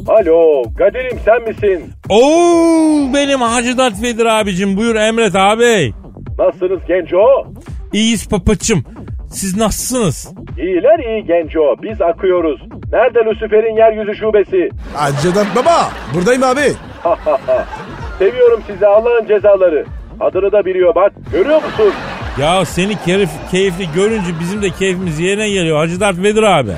Alo 0.08 0.64
Kadir'im 0.78 1.20
sen 1.26 1.42
misin? 1.50 1.92
Oo 2.10 3.14
benim 3.14 3.42
Hacı 3.42 3.78
Dert 3.78 4.02
Vedir 4.02 4.26
abicim 4.26 4.78
buyur 4.78 4.96
emret 4.96 5.36
abi. 5.36 5.94
Nasılsınız 6.40 6.80
Genco? 6.88 7.48
İyiyiz 7.94 8.28
papaçım. 8.30 8.84
Siz 9.32 9.58
nasılsınız? 9.58 10.30
İyiler 10.58 11.00
iyi 11.00 11.26
Genco. 11.26 11.76
Biz 11.84 12.02
akıyoruz. 12.02 12.62
Nerede 12.92 13.20
Lucifer'in 13.20 13.76
yeryüzü 13.76 14.16
şubesi? 14.16 14.70
Acıdan 15.00 15.46
baba 15.56 15.90
buradayım 16.14 16.44
abi. 16.44 16.74
Seviyorum 18.20 18.64
sizi 18.68 18.88
Allah'ın 18.88 19.26
cezaları. 19.28 19.86
Adını 20.20 20.52
da 20.52 20.66
biliyor 20.66 20.96
bak. 20.96 21.12
Görüyor 21.32 21.56
musun? 21.64 21.94
Ya 22.42 22.66
seni 22.66 22.96
kerif, 23.06 23.30
keyifli 23.52 23.86
görünce 23.96 24.32
bizim 24.40 24.62
de 24.62 24.70
keyfimiz 24.70 25.20
yerine 25.20 25.50
geliyor 25.50 25.78
Hacı 25.78 26.00
Dert 26.00 26.18
Vedir 26.18 26.44
abi. 26.44 26.72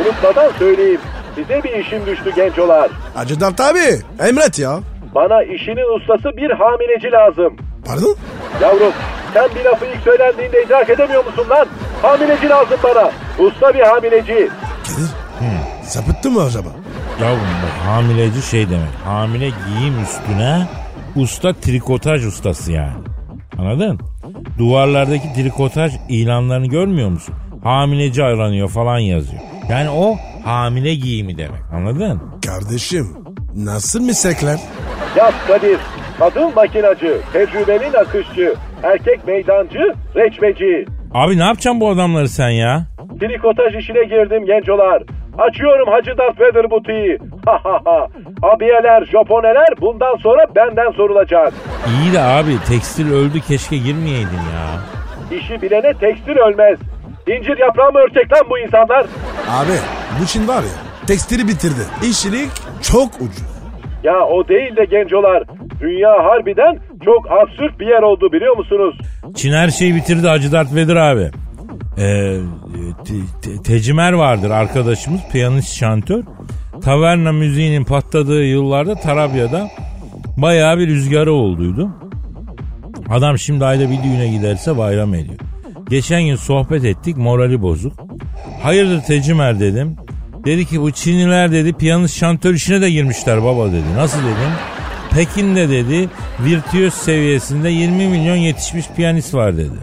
Unutmadan 0.00 0.50
söyleyeyim. 0.58 1.00
Size 1.34 1.62
bir 1.64 1.72
işim 1.72 2.06
düştü 2.06 2.32
gencolar. 2.36 2.90
Acıdan 3.16 3.52
abi 3.52 3.78
emret 4.28 4.58
ya. 4.58 4.78
Bana 5.14 5.42
işinin 5.42 5.96
ustası 5.96 6.36
bir 6.36 6.50
hamileci 6.50 7.12
lazım. 7.12 7.56
Pardon? 7.86 8.16
Yavrum 8.62 8.92
sen 9.34 9.48
bir 9.54 9.64
lafı 9.64 9.84
ilk 9.86 10.02
söylendiğinde 10.04 10.64
idrak 10.66 10.90
edemiyor 10.90 11.24
musun 11.24 11.46
lan? 11.50 11.66
Hamileci 12.02 12.48
lazım 12.48 12.76
bana. 12.84 13.10
Usta 13.46 13.74
bir 13.74 13.80
hamileci. 13.80 14.48
Kadir 15.40 15.88
sapıttı 15.88 16.30
mı 16.30 16.42
acaba? 16.42 16.68
Yavrum 17.20 17.40
bak 17.40 17.86
hamileci 17.86 18.42
şey 18.42 18.70
demek. 18.70 18.88
Hamile 19.04 19.48
giyim 19.48 20.02
üstüne 20.02 20.66
usta 21.16 21.52
trikotaj 21.54 22.26
ustası 22.26 22.72
yani. 22.72 22.94
Anladın? 23.58 24.00
Duvarlardaki 24.58 25.32
trikotaj 25.34 25.92
ilanlarını 26.08 26.66
görmüyor 26.66 27.08
musun? 27.08 27.34
Hamileci 27.62 28.22
aranıyor 28.24 28.68
falan 28.68 28.98
yazıyor. 28.98 29.42
Yani 29.70 29.90
o 29.90 30.16
hamile 30.44 30.94
giyimi 30.94 31.38
demek. 31.38 31.60
Anladın? 31.74 32.22
Kardeşim 32.46 33.16
nasıl 33.54 34.00
meslekler? 34.00 34.58
Yaz 35.16 35.34
Kadir. 35.46 35.78
Kadın 36.18 36.54
makinacı, 36.54 37.18
tecrübeli 37.32 37.92
nakışçı, 37.92 38.54
erkek 38.82 39.26
meydancı, 39.26 39.94
reçmeci. 40.16 40.84
Abi 41.14 41.38
ne 41.38 41.44
yapacaksın 41.44 41.80
bu 41.80 41.88
adamları 41.90 42.28
sen 42.28 42.48
ya? 42.48 42.82
Trikotaj 43.20 43.74
işine 43.74 44.04
girdim 44.04 44.46
gencolar. 44.46 45.02
Açıyorum 45.38 45.88
Hacı 45.90 46.18
Darth 46.18 46.40
Vader 46.40 46.70
butiği. 46.70 47.18
Ha 47.46 47.58
ha 47.64 47.80
ha. 47.84 48.06
Abiyeler, 48.42 49.04
Japoneler 49.04 49.68
bundan 49.80 50.16
sonra 50.16 50.46
benden 50.56 50.90
sorulacak. 50.90 51.52
İyi 52.02 52.12
de 52.12 52.20
abi 52.20 52.50
tekstil 52.68 53.12
öldü 53.12 53.40
keşke 53.40 53.76
girmeyeydin 53.76 54.42
ya. 54.54 54.66
İşi 55.38 55.62
bilene 55.62 55.92
tekstil 55.94 56.36
ölmez. 56.36 56.78
İncir 57.26 57.58
yaprağı 57.58 57.92
mı 57.92 57.98
örtecek 57.98 58.32
lan 58.32 58.42
bu 58.50 58.58
insanlar? 58.58 59.06
Abi 59.50 59.72
bu 60.22 60.26
Çin 60.26 60.48
var 60.48 60.62
ya 60.62 61.06
tekstili 61.06 61.48
bitirdi. 61.48 61.82
İşçilik 62.10 62.50
çok 62.82 63.14
ucuz. 63.14 63.55
Ya 64.04 64.26
o 64.26 64.48
değil 64.48 64.76
de 64.76 64.84
gencolar. 64.84 65.42
Dünya 65.80 66.10
harbiden 66.10 66.78
çok 67.04 67.30
absürt 67.30 67.80
bir 67.80 67.86
yer 67.86 68.02
oldu 68.02 68.32
biliyor 68.32 68.56
musunuz? 68.56 68.98
Çin 69.34 69.52
her 69.52 69.68
şeyi 69.68 69.94
bitirdi 69.94 70.26
Hacı 70.28 70.52
Dert 70.52 70.74
Vedir 70.74 70.96
abi. 70.96 71.30
Ee, 71.98 72.36
te- 73.04 73.50
te- 73.50 73.62
tecimer 73.62 74.12
vardır 74.12 74.50
arkadaşımız 74.50 75.20
piyanist 75.32 75.74
şantör. 75.74 76.22
Taverna 76.82 77.32
müziğinin 77.32 77.84
patladığı 77.84 78.44
yıllarda 78.44 78.94
Tarabya'da 78.94 79.68
bayağı 80.36 80.78
bir 80.78 80.86
rüzgarı 80.86 81.32
olduydu. 81.32 81.88
Adam 83.10 83.38
şimdi 83.38 83.64
ayda 83.64 83.90
bir 83.90 84.02
düğüne 84.02 84.28
giderse 84.28 84.78
bayram 84.78 85.14
ediyor. 85.14 85.38
Geçen 85.90 86.22
gün 86.22 86.36
sohbet 86.36 86.84
ettik 86.84 87.16
morali 87.16 87.62
bozuk. 87.62 87.92
Hayırdır 88.62 89.00
tecimer 89.02 89.60
dedim. 89.60 89.96
Dedi 90.46 90.66
ki 90.66 90.80
bu 90.80 90.90
Çinliler 90.90 91.52
dedi 91.52 91.72
piyanist 91.72 92.18
şantör 92.18 92.54
işine 92.54 92.80
de 92.80 92.90
girmişler 92.90 93.44
baba 93.44 93.66
dedi. 93.66 93.94
Nasıl 93.96 94.18
dedim? 94.18 94.52
Pekin'de 95.14 95.68
dedi 95.68 96.08
virtüöz 96.40 96.94
seviyesinde 96.94 97.68
20 97.68 98.08
milyon 98.08 98.36
yetişmiş 98.36 98.86
piyanist 98.96 99.34
var 99.34 99.56
dedi. 99.56 99.76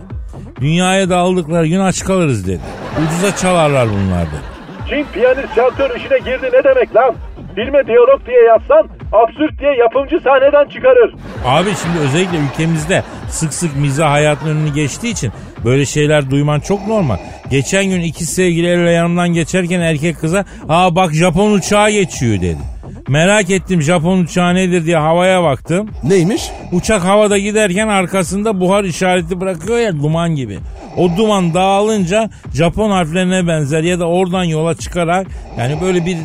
Dünyaya 0.62 1.10
dağıldıkları 1.10 1.67
gün 1.67 1.80
aç 1.80 2.04
kalırız 2.04 2.47
dedi. 2.47 2.62
Ucuza 3.06 3.36
çalarlar 3.36 3.88
bunlar 3.89 4.26
dedi. 4.26 4.41
Çin 4.89 5.06
piyanist 5.13 5.56
şantör 5.56 5.95
işine 5.95 6.17
girdi 6.17 6.49
ne 6.54 6.63
demek 6.63 6.95
lan? 6.95 7.15
Filme 7.56 7.88
diyalog 7.88 8.26
diye 8.28 8.41
yazsan 8.41 8.89
absürt 9.13 9.60
diye 9.60 9.76
yapımcı 9.76 10.19
sahneden 10.23 10.69
çıkarır. 10.69 11.13
Abi 11.45 11.69
şimdi 11.82 11.99
özellikle 11.99 12.38
ülkemizde 12.38 13.04
sık 13.30 13.54
sık 13.54 13.76
mizah 13.76 14.12
hayatın 14.12 14.47
önünü 14.49 14.73
geçtiği 14.73 15.12
için 15.12 15.32
böyle 15.65 15.86
şeyler 15.86 16.32
duyman 16.32 16.60
çok 16.60 16.88
normal. 16.88 17.17
Geçen 17.49 17.86
gün 17.86 18.02
iki 18.02 18.26
sevgili 18.26 18.67
elle 18.67 18.91
yanımdan 18.91 19.30
geçerken 19.34 19.80
erkek 19.80 20.19
kıza 20.19 20.45
aa 20.69 20.95
bak 20.95 21.13
Japon 21.13 21.52
uçağı 21.52 21.89
geçiyor 21.91 22.41
dedi. 22.41 22.72
Merak 23.07 23.49
ettim 23.49 23.81
Japon 23.81 24.19
uçağı 24.19 24.55
nedir 24.55 24.85
diye 24.85 24.97
havaya 24.97 25.43
baktım. 25.43 25.89
Neymiş? 26.03 26.51
Uçak 26.71 27.03
havada 27.03 27.37
giderken 27.37 27.87
arkasında 27.87 28.59
buhar 28.59 28.83
işareti 28.83 29.41
bırakıyor 29.41 29.79
ya 29.79 29.91
duman 29.91 30.35
gibi. 30.35 30.59
O 30.97 31.17
duman 31.17 31.53
dağılınca 31.53 32.29
Japon 32.53 32.91
harflerine 32.91 33.47
benzer 33.47 33.83
ya 33.83 33.99
da 33.99 34.05
oradan 34.07 34.43
yola 34.43 34.75
çıkarak 34.75 35.27
yani 35.59 35.81
böyle 35.81 36.05
bir 36.05 36.17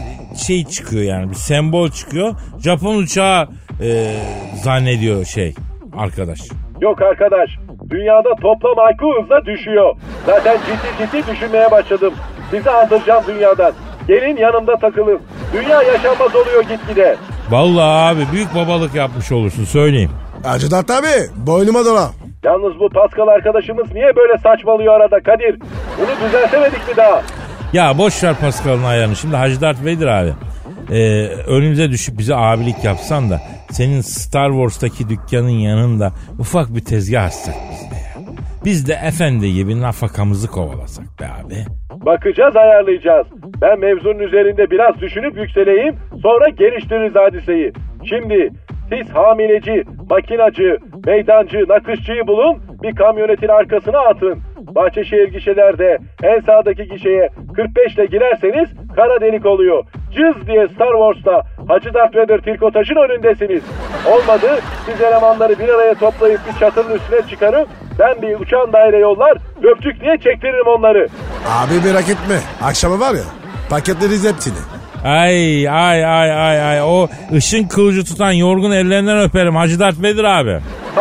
şey 0.46 0.64
çıkıyor 0.64 1.02
yani 1.02 1.30
bir 1.30 1.34
sembol 1.34 1.90
çıkıyor. 1.90 2.34
Japon 2.64 2.96
uçağı 2.96 3.48
e, 3.82 4.14
zannediyor 4.62 5.24
şey 5.24 5.54
arkadaş. 5.96 6.40
Yok 6.80 7.02
arkadaş. 7.02 7.50
Dünyada 7.90 8.28
toplam 8.42 8.90
IQ 8.92 9.22
hızla 9.22 9.44
düşüyor. 9.46 9.96
Zaten 10.26 10.56
ciddi 10.66 11.06
ciddi 11.22 11.32
düşünmeye 11.32 11.70
başladım. 11.70 12.14
Sizi 12.50 12.70
andıracağım 12.70 13.24
dünyadan. 13.28 13.72
Gelin 14.08 14.36
yanımda 14.36 14.76
takılın. 14.76 15.20
Dünya 15.52 15.82
yaşanmaz 15.82 16.34
oluyor 16.37 16.62
gitgide. 16.62 17.16
Vallahi 17.50 18.14
abi 18.14 18.32
büyük 18.32 18.54
babalık 18.54 18.94
yapmış 18.94 19.32
olursun 19.32 19.64
söyleyeyim. 19.64 20.11
Hacı 20.44 20.70
Dert 20.70 20.90
abi 20.90 21.06
boynuma 21.37 21.84
dola. 21.84 22.11
Yalnız 22.44 22.80
bu 22.80 22.88
Pascal 22.88 23.26
arkadaşımız 23.28 23.92
niye 23.92 24.16
böyle 24.16 24.38
saçmalıyor 24.38 24.94
arada 25.00 25.20
Kadir? 25.20 25.58
Bunu 25.98 26.28
düzeltemedik 26.28 26.88
mi 26.88 26.96
daha? 26.96 27.22
Ya 27.72 27.98
boş 27.98 28.24
ver 28.24 28.34
Pascal'ın 28.40 28.84
ayarını. 28.84 29.16
Şimdi 29.16 29.37
Hacı 29.37 29.61
Dert 29.61 29.80
Vader 29.82 30.06
abi. 30.06 30.32
Ee, 30.90 31.26
önümüze 31.46 31.90
düşüp 31.90 32.18
bize 32.18 32.34
abilik 32.37 32.84
yapsan 32.84 33.30
da 33.30 33.40
senin 33.70 34.00
Star 34.00 34.50
Wars'taki 34.50 35.08
dükkanın 35.08 35.48
yanında 35.48 36.12
ufak 36.38 36.74
bir 36.74 36.84
tezgah 36.84 37.24
açsak 37.24 37.54
biz. 37.70 37.88
Biz 38.64 38.88
de 38.88 38.92
efendi 39.06 39.52
gibi 39.52 39.80
nafakamızı 39.80 40.50
kovalasak 40.50 41.06
be 41.20 41.24
abi. 41.24 41.54
Bakacağız 42.06 42.56
ayarlayacağız. 42.56 43.26
Ben 43.62 43.80
mevzunun 43.80 44.18
üzerinde 44.18 44.70
biraz 44.70 45.00
düşünüp 45.00 45.36
yükseleyim. 45.36 45.94
Sonra 46.22 46.48
geliştiririz 46.48 47.14
hadiseyi. 47.14 47.72
Şimdi 48.04 48.50
siz 48.88 49.10
hamileci, 49.14 49.84
makinacı, 50.10 50.76
meydancı, 51.06 51.58
nakışçıyı 51.68 52.26
bulun. 52.26 52.62
Bir 52.82 52.94
kamyonetin 52.94 53.48
arkasına 53.48 53.98
atın. 53.98 54.38
Bahçeşehir 54.74 55.28
gişelerde 55.28 55.98
en 56.22 56.40
sağdaki 56.40 56.88
gişeye 56.88 57.28
45 57.56 57.94
ile 57.94 58.06
girerseniz 58.06 58.68
kara 58.96 59.20
delik 59.20 59.46
oluyor. 59.46 59.84
Cız 60.12 60.46
diye 60.46 60.68
Star 60.74 60.92
Wars'ta 60.92 61.42
Hacı 61.68 61.94
Darth 61.94 62.16
Vader 62.16 62.38
trikotajın 62.40 62.94
önündesiniz. 62.96 63.62
Olmadı 64.06 64.60
siz 64.86 65.00
elemanları 65.00 65.58
bir 65.58 65.68
araya 65.68 65.94
toplayıp 65.94 66.40
bir 66.48 66.60
çatının 66.60 66.94
üstüne 66.94 67.20
çıkarıp 67.30 67.68
ben 67.98 68.22
bir 68.22 68.40
uçan 68.40 68.72
daire 68.72 68.98
yollar 68.98 69.38
löpçük 69.62 70.00
diye 70.00 70.18
çektiririm 70.18 70.66
onları. 70.66 71.08
Abi 71.48 71.74
merak 71.88 72.08
etme. 72.08 72.40
Akşama 72.62 73.00
var 73.00 73.14
ya 73.14 73.22
paketleriz 73.70 74.32
hepsini. 74.32 74.58
Ay 75.04 75.68
ay 75.68 76.04
ay 76.04 76.32
ay 76.32 76.62
ay 76.62 76.82
o 76.82 77.08
ışın 77.32 77.64
kılıcı 77.68 78.04
tutan 78.04 78.32
yorgun 78.32 78.70
ellerinden 78.70 79.18
öperim 79.18 79.56
Hacı 79.56 79.80
Dert 79.80 80.02
Vedir 80.02 80.24
abi. 80.24 80.58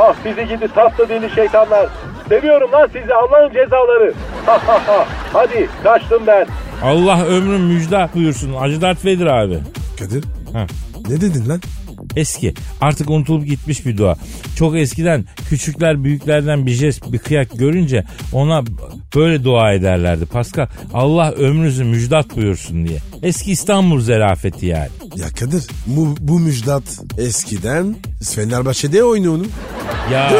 ah 0.00 0.14
sizi 0.22 0.48
gidi 0.48 0.68
tatlı 0.74 1.08
dili 1.08 1.30
şeytanlar. 1.30 1.86
Seviyorum 2.28 2.72
lan 2.72 2.88
sizi 2.92 3.14
Allah'ın 3.14 3.52
cezaları. 3.52 4.12
Hadi 5.32 5.68
kaçtım 5.82 6.22
ben. 6.26 6.46
Allah 6.82 7.24
ömrün 7.24 7.60
müjde 7.60 8.08
buyursun 8.14 8.54
Hacı 8.54 8.80
Dert 8.80 9.04
Vedir 9.04 9.26
abi. 9.26 9.58
Kadir 9.98 10.24
Ha. 10.52 10.66
ne 11.08 11.20
dedin 11.20 11.48
lan? 11.48 11.60
Eski. 12.16 12.54
Artık 12.80 13.10
unutulup 13.10 13.46
gitmiş 13.46 13.86
bir 13.86 13.98
dua. 13.98 14.16
Çok 14.56 14.76
eskiden 14.76 15.24
küçükler 15.48 16.04
büyüklerden 16.04 16.66
bir 16.66 16.72
jest, 16.72 17.12
bir 17.12 17.18
kıyak 17.18 17.58
görünce 17.58 18.04
ona 18.32 18.62
böyle 19.14 19.44
dua 19.44 19.72
ederlerdi. 19.72 20.26
Pascal 20.26 20.66
Allah 20.94 21.32
ömrünüzü 21.32 21.84
müjdat 21.84 22.36
buyursun 22.36 22.88
diye. 22.88 22.98
Eski 23.22 23.52
İstanbul 23.52 24.00
zerafeti 24.00 24.66
yani. 24.66 24.88
Ya 25.16 25.28
Kadir 25.40 25.62
bu, 25.86 26.16
bu 26.20 26.38
müjdat 26.38 26.82
eskiden 27.18 27.96
Fenerbahçe'de 28.34 29.04
oynuyor 29.04 29.34
onu. 29.34 29.44
Ya 30.12 30.32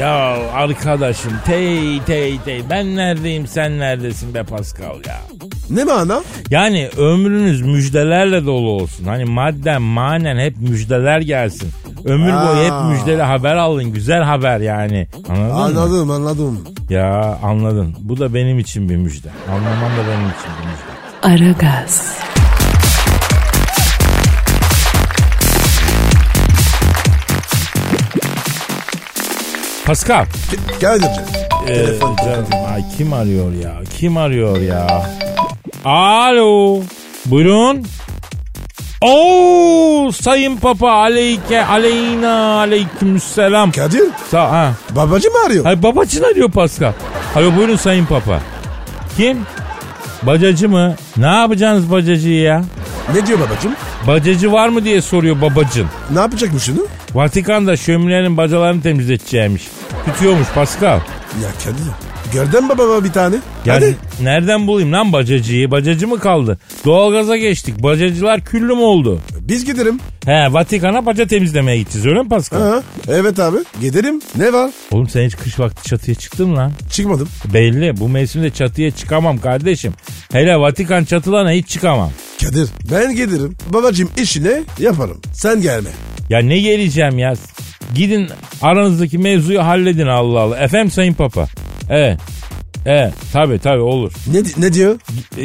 ya 0.00 0.36
arkadaşım 0.52 1.32
tey 1.46 2.00
tey 2.02 2.38
tey 2.44 2.62
ben 2.70 2.96
neredeyim 2.96 3.46
sen 3.46 3.78
neredesin 3.78 4.34
be 4.34 4.42
Pascal 4.42 4.96
ya. 5.06 5.20
Ne 5.70 5.84
mana? 5.84 6.22
Yani 6.50 6.88
ömrünüz 6.96 7.62
müjdelerle 7.62 8.46
dolu 8.46 8.68
olsun. 8.70 9.04
Hani 9.04 9.24
madden 9.24 9.82
manen 9.82 10.38
hep 10.38 10.56
müjdeler 10.60 11.20
gelsin. 11.20 11.70
Ömür 12.04 12.32
boyu 12.32 12.64
hep 12.64 12.72
Aa. 12.72 12.88
müjdeli 12.90 13.22
haber 13.22 13.54
alın. 13.56 13.84
Güzel 13.92 14.22
haber 14.22 14.60
yani. 14.60 15.08
Anladın 15.28 15.46
mı? 15.54 15.62
Anladım 15.62 16.10
anladım. 16.10 16.60
Ya 16.90 17.38
anladın. 17.42 17.94
Bu 18.00 18.18
da 18.18 18.34
benim 18.34 18.58
için 18.58 18.88
bir 18.88 18.96
müjde. 18.96 19.28
Anlaman 19.50 19.90
da 19.92 20.02
benim 20.10 20.28
için 20.28 20.50
bir 20.62 20.66
müjde. 20.70 20.96
Aragaz, 21.46 22.18
Pascal. 29.86 30.24
K- 30.50 30.78
Kadir'cim. 30.80 31.24
Ee, 31.68 31.74
Telefon 31.74 32.16
canım, 32.16 32.46
ay 32.74 32.82
kim 32.96 33.12
arıyor 33.12 33.52
ya? 33.52 33.72
Kim 33.98 34.16
arıyor 34.16 34.60
ya? 34.60 35.06
Alo. 35.84 36.80
Buyurun. 37.26 37.84
Oo 39.02 40.12
sayın 40.12 40.56
papa 40.56 40.90
aleyke 40.92 41.64
aleyna 41.64 42.58
aleykümselam. 42.58 43.72
Kadir 43.72 44.02
Sa 44.30 44.50
ha. 44.50 44.72
babacı 44.90 45.30
mı 45.30 45.36
arıyor? 45.46 45.64
Hayır 45.64 45.82
babacın 45.82 46.22
arıyor 46.22 46.50
Pascal. 46.50 46.92
Alo 47.36 47.56
buyurun 47.56 47.76
sayın 47.76 48.06
papa. 48.06 48.40
Kim? 49.16 49.38
Bacacı 50.22 50.68
mı? 50.68 50.94
Ne 51.16 51.26
yapacaksınız 51.26 51.90
bacacıyı 51.90 52.40
ya? 52.42 52.64
Ne 53.14 53.26
diyor 53.26 53.38
babacım? 53.40 53.72
Bacacı 54.06 54.52
var 54.52 54.68
mı 54.68 54.84
diye 54.84 55.02
soruyor 55.02 55.40
babacın. 55.40 55.86
Ne 56.10 56.20
yapacakmış 56.20 56.62
şunu? 56.62 56.86
Vatikan'da 57.14 57.76
şöminenin 57.76 58.36
bacalarını 58.36 58.82
temizleteceğimiş. 58.82 59.62
Tutuyormuş 60.06 60.48
Pascal. 60.54 61.00
Ya 61.42 61.50
Kadir 61.64 61.82
gördün 62.32 62.64
mü 62.64 62.78
baba 62.78 63.04
bir 63.04 63.12
tane? 63.12 63.36
Yani 63.64 63.84
Hadi. 63.84 63.96
nereden 64.24 64.66
bulayım 64.66 64.92
lan 64.92 65.12
bacacıyı? 65.12 65.70
Bacacı 65.70 66.08
mı 66.08 66.18
kaldı? 66.20 66.58
Doğalgaza 66.84 67.36
geçtik. 67.36 67.82
Bacacılar 67.82 68.40
küllü 68.44 68.74
mü 68.74 68.80
oldu? 68.80 69.20
Biz 69.40 69.64
giderim. 69.64 69.98
He 70.24 70.52
Vatikan'a 70.52 71.06
baca 71.06 71.26
temizlemeye 71.26 71.78
gideceğiz 71.78 72.06
öyle 72.06 72.22
mi 72.22 72.28
Pascal? 72.28 72.60
Ha, 72.60 72.82
evet 73.08 73.38
abi 73.40 73.56
giderim. 73.80 74.20
Ne 74.36 74.52
var? 74.52 74.70
Oğlum 74.90 75.08
sen 75.08 75.26
hiç 75.26 75.36
kış 75.36 75.58
vakti 75.60 75.88
çatıya 75.88 76.14
çıktın 76.14 76.48
mı 76.50 76.56
lan? 76.56 76.72
Çıkmadım. 76.90 77.28
Belli 77.54 77.96
bu 78.00 78.08
mevsimde 78.08 78.50
çatıya 78.50 78.90
çıkamam 78.90 79.38
kardeşim. 79.38 79.92
Hele 80.32 80.56
Vatikan 80.56 81.04
çatılarına 81.04 81.50
hiç 81.50 81.68
çıkamam. 81.68 82.10
Kadir 82.44 82.68
ben 82.92 83.16
giderim. 83.16 83.56
Babacım 83.72 84.10
işine 84.22 84.62
yaparım. 84.78 85.20
Sen 85.32 85.62
gelme. 85.62 85.90
Ya 86.30 86.38
ne 86.38 86.58
geleceğim 86.58 87.18
ya? 87.18 87.34
Gidin 87.94 88.28
aranızdaki 88.62 89.18
mevzuyu 89.18 89.64
halledin 89.64 90.06
Allah 90.06 90.40
Allah. 90.40 90.58
Efendim 90.58 90.90
Sayın 90.90 91.12
Papa. 91.14 91.46
Evet. 91.90 92.20
Evet 92.86 93.14
tabi 93.32 93.58
tabi 93.58 93.80
olur. 93.80 94.12
Ne, 94.32 94.64
ne 94.64 94.72
diyor? 94.72 94.96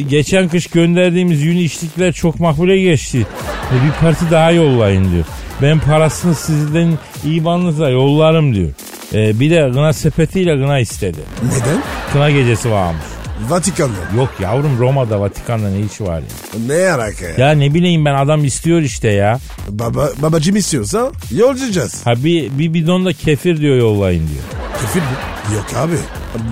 Geçen 0.10 0.50
kış 0.50 0.68
gönderdiğimiz 0.68 1.42
yün 1.42 1.58
içlikler 1.58 2.14
çok 2.14 2.40
makbule 2.40 2.78
geçti. 2.78 3.28
E, 3.72 3.86
bir 3.86 3.92
parti 4.02 4.32
daha 4.32 4.52
yollayın 4.52 5.12
diyor. 5.12 5.26
Ben 5.62 5.80
parasını 5.80 6.36
sizden 6.36 6.98
IBAN'ınıza 7.26 7.90
yollarım 7.90 8.56
diyor. 8.56 8.72
E, 9.14 9.40
bir 9.40 9.50
de 9.50 9.70
gına 9.74 9.94
sepetiyle 9.94 10.56
gına 10.56 10.80
istedi. 10.80 11.20
Neden? 11.44 11.82
Kına 12.14 12.32
gecesi 12.32 12.72
varmış. 12.72 13.04
Vatikan'da. 13.50 14.18
Yok 14.22 14.30
yavrum 14.40 14.80
Roma'da 14.80 15.20
Vatikan'da 15.22 15.70
ne 15.70 15.80
işi 15.80 16.04
var 16.04 16.20
ya? 16.20 16.26
Ne 16.68 16.92
alaka 16.92 17.26
ya? 17.26 17.48
Ya 17.48 17.52
ne 17.52 17.74
bileyim 17.74 18.06
ben 18.06 18.14
adam 18.16 18.46
istiyor 18.46 18.82
işte 18.82 19.08
ya. 19.12 19.40
Baba, 19.70 20.10
babacım 20.22 20.56
istiyorsa 20.56 21.12
yollayacağız. 21.32 22.06
Ha 22.08 22.14
bir, 22.18 22.58
bir 22.60 22.74
bidonda 22.74 23.14
kefir 23.14 23.58
diyor 23.62 23.78
yollayın 23.78 24.28
diyor. 24.28 24.44
Kefil 24.82 25.00
mi? 25.00 25.56
Yok 25.56 25.66
abi. 25.78 25.96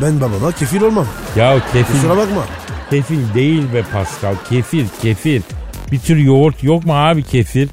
Ben 0.01 0.21
babama 0.21 0.51
kefil 0.51 0.81
olmam. 0.81 1.07
Ya 1.35 1.59
kefir, 1.73 1.93
Kusura 1.93 2.17
bakma. 2.17 2.43
kefil 2.89 3.33
değil 3.35 3.63
be 3.73 3.83
Pascal. 3.93 4.35
Kefir 4.49 4.85
kefir. 5.01 5.41
Bir 5.91 5.99
tür 5.99 6.17
yoğurt 6.17 6.63
yok 6.63 6.85
mu 6.85 6.93
abi 6.95 7.23
kefir? 7.23 7.69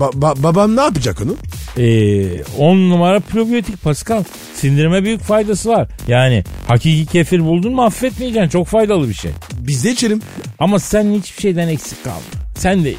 Ba- 0.00 0.12
ba- 0.20 0.42
babam 0.42 0.76
ne 0.76 0.80
yapacak 0.80 1.20
onu? 1.20 1.34
Ee, 1.78 2.42
10 2.58 2.76
numara 2.90 3.20
probiyotik 3.20 3.82
Pascal. 3.82 4.24
Sindirime 4.54 5.04
büyük 5.04 5.20
faydası 5.20 5.68
var. 5.68 5.88
Yani 6.08 6.44
hakiki 6.68 7.06
kefir 7.06 7.40
buldun 7.44 7.72
mu 7.74 7.82
affetmeyeceksin. 7.82 8.48
Çok 8.48 8.66
faydalı 8.66 9.08
bir 9.08 9.14
şey. 9.14 9.30
Biz 9.58 9.84
de 9.84 9.90
içelim. 9.90 10.20
Ama 10.58 10.78
sen 10.78 11.12
hiçbir 11.12 11.42
şeyden 11.42 11.68
eksik 11.68 12.04
kaldın. 12.04 12.40
Sen 12.56 12.84
de 12.84 12.90
iç. 12.90 12.98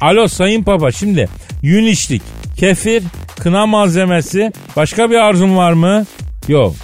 Alo 0.00 0.28
Sayın 0.28 0.62
Papa 0.62 0.92
şimdi 0.92 1.28
yün 1.62 1.86
içtik. 1.86 2.22
Kefir, 2.56 3.02
kına 3.40 3.66
malzemesi. 3.66 4.52
Başka 4.76 5.10
bir 5.10 5.16
arzun 5.16 5.56
var 5.56 5.72
mı? 5.72 6.06
Yok. 6.48 6.74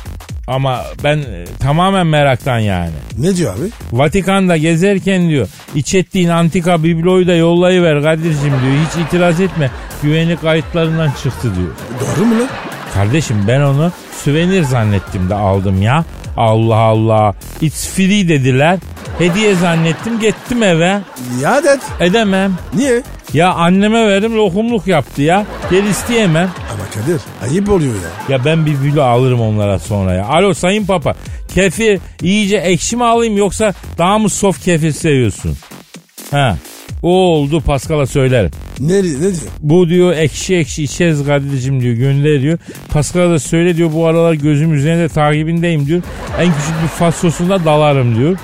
Ama 0.46 0.84
ben 1.04 1.18
e, 1.18 1.44
tamamen 1.60 2.06
meraktan 2.06 2.58
yani. 2.58 2.90
Ne 3.18 3.36
diyor 3.36 3.54
abi? 3.54 3.68
Vatikan'da 3.92 4.56
gezerken 4.56 5.28
diyor 5.28 5.48
iç 5.74 5.94
ettiğin 5.94 6.28
antika 6.28 6.84
bibloyu 6.84 7.26
da 7.26 7.34
yollayıver 7.34 8.02
Kadir'cim 8.02 8.40
diyor. 8.42 8.76
Hiç 8.88 9.06
itiraz 9.06 9.40
etme. 9.40 9.70
Güvenlik 10.02 10.40
kayıtlarından 10.40 11.10
çıktı 11.22 11.52
diyor. 11.56 11.68
Doğru 12.00 12.24
mu 12.26 12.40
lan? 12.40 12.48
Kardeşim 12.94 13.36
ben 13.48 13.60
onu 13.60 13.92
süvenir 14.24 14.62
zannettim 14.62 15.30
de 15.30 15.34
aldım 15.34 15.82
ya. 15.82 16.04
Allah 16.36 16.76
Allah. 16.76 17.34
It's 17.60 17.88
free 17.88 18.28
dediler. 18.28 18.78
Hediye 19.18 19.54
zannettim 19.54 20.20
gittim 20.20 20.62
eve. 20.62 21.00
Ya 21.42 21.64
det. 21.64 21.80
Edemem. 22.00 22.52
Niye? 22.74 23.02
Ya 23.34 23.52
anneme 23.52 24.06
verdim 24.08 24.36
lokumluk 24.36 24.86
yaptı 24.86 25.22
ya. 25.22 25.46
Gel 25.70 25.84
isteyemem. 25.84 26.50
Ama 26.72 26.84
Kadir 26.94 27.20
ayıp 27.42 27.70
oluyor 27.70 27.94
ya. 27.94 28.36
Ya 28.36 28.44
ben 28.44 28.66
bir 28.66 28.82
bülo 28.82 29.02
alırım 29.02 29.40
onlara 29.40 29.78
sonra 29.78 30.14
ya. 30.14 30.26
Alo 30.26 30.54
sayın 30.54 30.86
papa. 30.86 31.14
Kefir 31.54 32.00
iyice 32.22 32.56
ekşi 32.56 32.96
mi 32.96 33.04
alayım 33.04 33.36
yoksa 33.36 33.74
daha 33.98 34.18
mı 34.18 34.28
soft 34.28 34.64
kefir 34.64 34.92
seviyorsun? 34.92 35.56
Ha. 36.30 36.56
O 37.02 37.08
oldu 37.08 37.60
Pascal'a 37.60 38.06
söylerim. 38.06 38.50
Ne, 38.80 38.98
ne 38.98 39.02
diyor? 39.02 39.34
Bu 39.60 39.88
diyor 39.88 40.12
ekşi 40.12 40.56
ekşi 40.56 40.82
içeriz 40.82 41.26
Kadir'cim 41.26 41.80
diyor 41.80 41.94
gönder 41.94 42.40
diyor. 42.42 42.58
Pascal'a 42.90 43.30
da 43.30 43.38
söyle 43.38 43.76
diyor 43.76 43.92
bu 43.92 44.06
aralar 44.06 44.32
gözüm 44.32 44.74
üzerinde 44.74 45.08
takibindeyim 45.08 45.86
diyor. 45.86 46.02
En 46.40 46.46
küçük 46.46 46.82
bir 46.82 46.88
fas 46.88 47.16
sosunda 47.16 47.64
dalarım 47.64 48.18
diyor. 48.18 48.36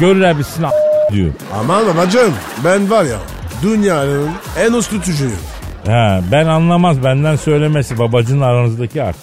Görürler 0.00 0.38
bitsin 0.38 0.64
diyor. 1.12 1.30
Aman 1.54 1.86
babacığım 1.86 2.34
ben 2.64 2.90
var 2.90 3.04
ya 3.04 3.18
dünyanın 3.62 4.30
en 4.60 4.72
uslu 4.72 5.02
çocuğuyum. 5.02 5.38
Ha, 5.86 6.20
ben 6.32 6.46
anlamaz 6.46 7.04
benden 7.04 7.36
söylemesi 7.36 7.98
babacının 7.98 8.40
aranızdaki 8.40 9.02
artık. 9.02 9.22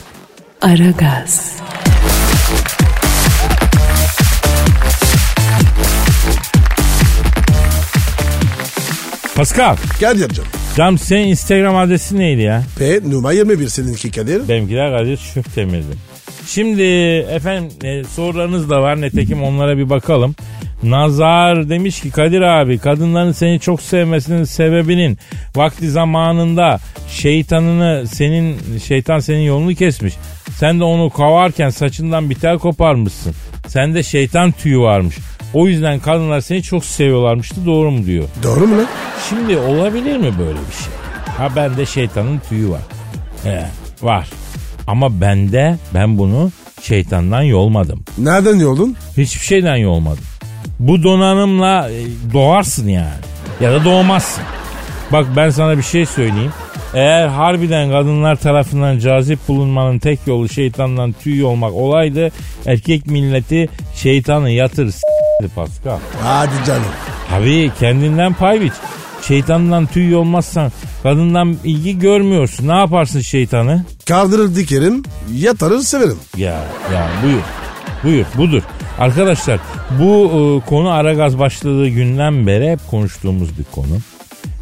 Aragaz, 0.61 1.57
Pascal, 9.35 9.75
Kadir'cim. 9.99 10.43
cam 10.75 10.97
senin 10.97 11.27
Instagram 11.27 11.75
adresi 11.75 12.19
neydi 12.19 12.41
ya? 12.41 12.63
P 12.79 12.99
numara 13.09 13.33
21 13.33 13.67
seninki 13.67 14.11
Kadir. 14.11 14.47
Benimkiler 14.49 14.97
Kadir 14.99 15.17
Şüptemir'di. 15.17 15.95
Şimdi 16.47 16.81
efendim 17.31 17.69
e, 17.83 18.03
sorularınız 18.03 18.69
da 18.69 18.81
var. 18.81 19.01
Netekim 19.01 19.43
onlara 19.43 19.77
bir 19.77 19.89
bakalım. 19.89 20.35
Nazar 20.83 21.69
demiş 21.69 22.01
ki 22.01 22.11
Kadir 22.11 22.41
abi 22.41 22.77
kadınların 22.77 23.31
seni 23.31 23.59
çok 23.59 23.81
sevmesinin 23.81 24.43
sebebinin 24.43 25.17
vakti 25.55 25.89
zamanında 25.89 26.79
şeytanını 27.09 28.07
senin 28.07 28.57
şeytan 28.83 29.19
senin 29.19 29.41
yolunu 29.41 29.75
kesmiş. 29.75 30.13
Sen 30.57 30.79
de 30.79 30.83
onu 30.83 31.09
kavarken 31.09 31.69
saçından 31.69 32.29
bir 32.29 32.35
tel 32.35 32.57
koparmışsın. 32.57 33.33
Sende 33.67 34.03
şeytan 34.03 34.51
tüyü 34.51 34.79
varmış. 34.79 35.15
O 35.53 35.67
yüzden 35.67 35.99
kadınlar 35.99 36.41
seni 36.41 36.63
çok 36.63 36.85
seviyorlarmıştı 36.85 37.65
doğru 37.65 37.91
mu 37.91 38.05
diyor. 38.05 38.23
Doğru 38.43 38.67
mu 38.67 38.77
lan? 38.77 38.87
Şimdi 39.29 39.57
olabilir 39.57 40.17
mi 40.17 40.33
böyle 40.39 40.59
bir 40.69 40.75
şey? 40.83 40.93
Ha 41.37 41.49
bende 41.55 41.85
şeytanın 41.85 42.41
tüyü 42.49 42.69
var. 42.69 42.81
He, 43.43 43.65
var. 44.01 44.29
Ama 44.87 45.21
bende 45.21 45.77
ben 45.93 46.17
bunu 46.17 46.51
şeytandan 46.81 47.41
yolmadım. 47.41 48.03
Nereden 48.17 48.55
yoldun? 48.55 48.95
Hiçbir 49.17 49.45
şeyden 49.45 49.75
yolmadım. 49.75 50.23
Bu 50.87 51.03
donanımla 51.03 51.89
e, 51.89 52.03
doğarsın 52.33 52.87
yani. 52.87 53.23
Ya 53.61 53.71
da 53.71 53.85
doğmazsın. 53.85 54.43
Bak 55.11 55.25
ben 55.35 55.49
sana 55.49 55.77
bir 55.77 55.83
şey 55.83 56.05
söyleyeyim. 56.05 56.51
Eğer 56.93 57.27
harbiden 57.27 57.91
kadınlar 57.91 58.35
tarafından 58.35 58.99
cazip 58.99 59.47
bulunmanın 59.47 59.99
tek 59.99 60.19
yolu 60.27 60.49
şeytandan 60.49 61.11
tüy 61.23 61.43
olmak 61.43 61.73
olaydı 61.73 62.31
erkek 62.65 63.07
milleti 63.07 63.69
şeytanı 63.95 64.49
yatır 64.49 64.91
s**ti 64.91 65.47
Pascal. 65.55 65.97
Hadi 66.23 66.51
canım. 66.67 66.83
Tabii 67.29 67.71
kendinden 67.79 68.33
pay 68.33 68.61
biç. 68.61 68.73
Şeytandan 69.27 69.85
tüy 69.85 70.15
olmazsan 70.15 70.71
kadından 71.03 71.57
ilgi 71.63 71.99
görmüyorsun. 71.99 72.67
Ne 72.67 72.75
yaparsın 72.75 73.21
şeytanı? 73.21 73.85
Kaldırır 74.07 74.55
dikerim, 74.55 75.03
yatarır 75.33 75.79
severim. 75.79 76.17
Ya 76.37 76.63
ya 76.93 77.07
buyur. 77.23 77.41
Buyur 78.03 78.25
budur. 78.37 78.61
Arkadaşlar 78.99 79.59
bu 79.99 80.31
e, 80.65 80.69
konu 80.69 80.89
ara 80.89 81.13
gaz 81.13 81.39
başladığı 81.39 81.87
günden 81.87 82.47
beri 82.47 82.71
hep 82.71 82.79
konuştuğumuz 82.91 83.57
bir 83.59 83.63
konu. 83.63 83.97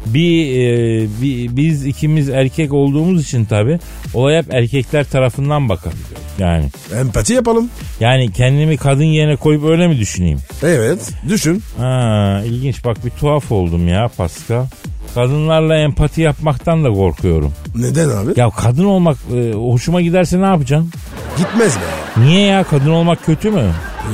Bir, 0.06 0.46
e, 0.46 1.06
bir- 1.22 1.56
biz 1.56 1.86
ikimiz 1.86 2.28
erkek 2.28 2.72
olduğumuz 2.72 3.22
için 3.22 3.44
tabi 3.44 3.78
olay 4.14 4.36
hep 4.38 4.54
erkekler 4.54 5.04
tarafından 5.04 5.68
bakabiliyoruz. 5.68 6.22
Yani 6.38 6.64
Empati 7.00 7.32
yapalım. 7.32 7.70
yani 8.00 8.32
kendimi 8.32 8.76
kadın 8.76 9.04
yerine 9.04 9.36
koyup 9.36 9.64
öyle 9.64 9.88
mi 9.88 9.98
düşüneyim? 9.98 10.38
Evet, 10.62 11.10
düşün. 11.28 11.62
Ha, 11.78 12.40
ilginç 12.46 12.84
bak 12.84 13.04
bir 13.04 13.10
tuhaf 13.10 13.52
oldum 13.52 13.88
ya 13.88 14.08
Pascal. 14.16 14.66
Kadınlarla 15.14 15.76
empati 15.76 16.20
yapmaktan 16.20 16.84
da 16.84 16.88
korkuyorum. 16.92 17.52
Neden 17.76 18.08
abi? 18.08 18.32
Ya 18.40 18.50
kadın 18.50 18.84
olmak 18.84 19.16
e, 19.34 19.52
hoşuma 19.52 20.00
giderse 20.00 20.40
ne 20.40 20.44
yapacağım? 20.46 20.90
Gitmez 21.38 21.76
be. 21.76 22.20
Niye 22.24 22.46
ya 22.46 22.64
kadın 22.64 22.90
olmak 22.90 23.26
kötü 23.26 23.50
mü? 23.50 23.62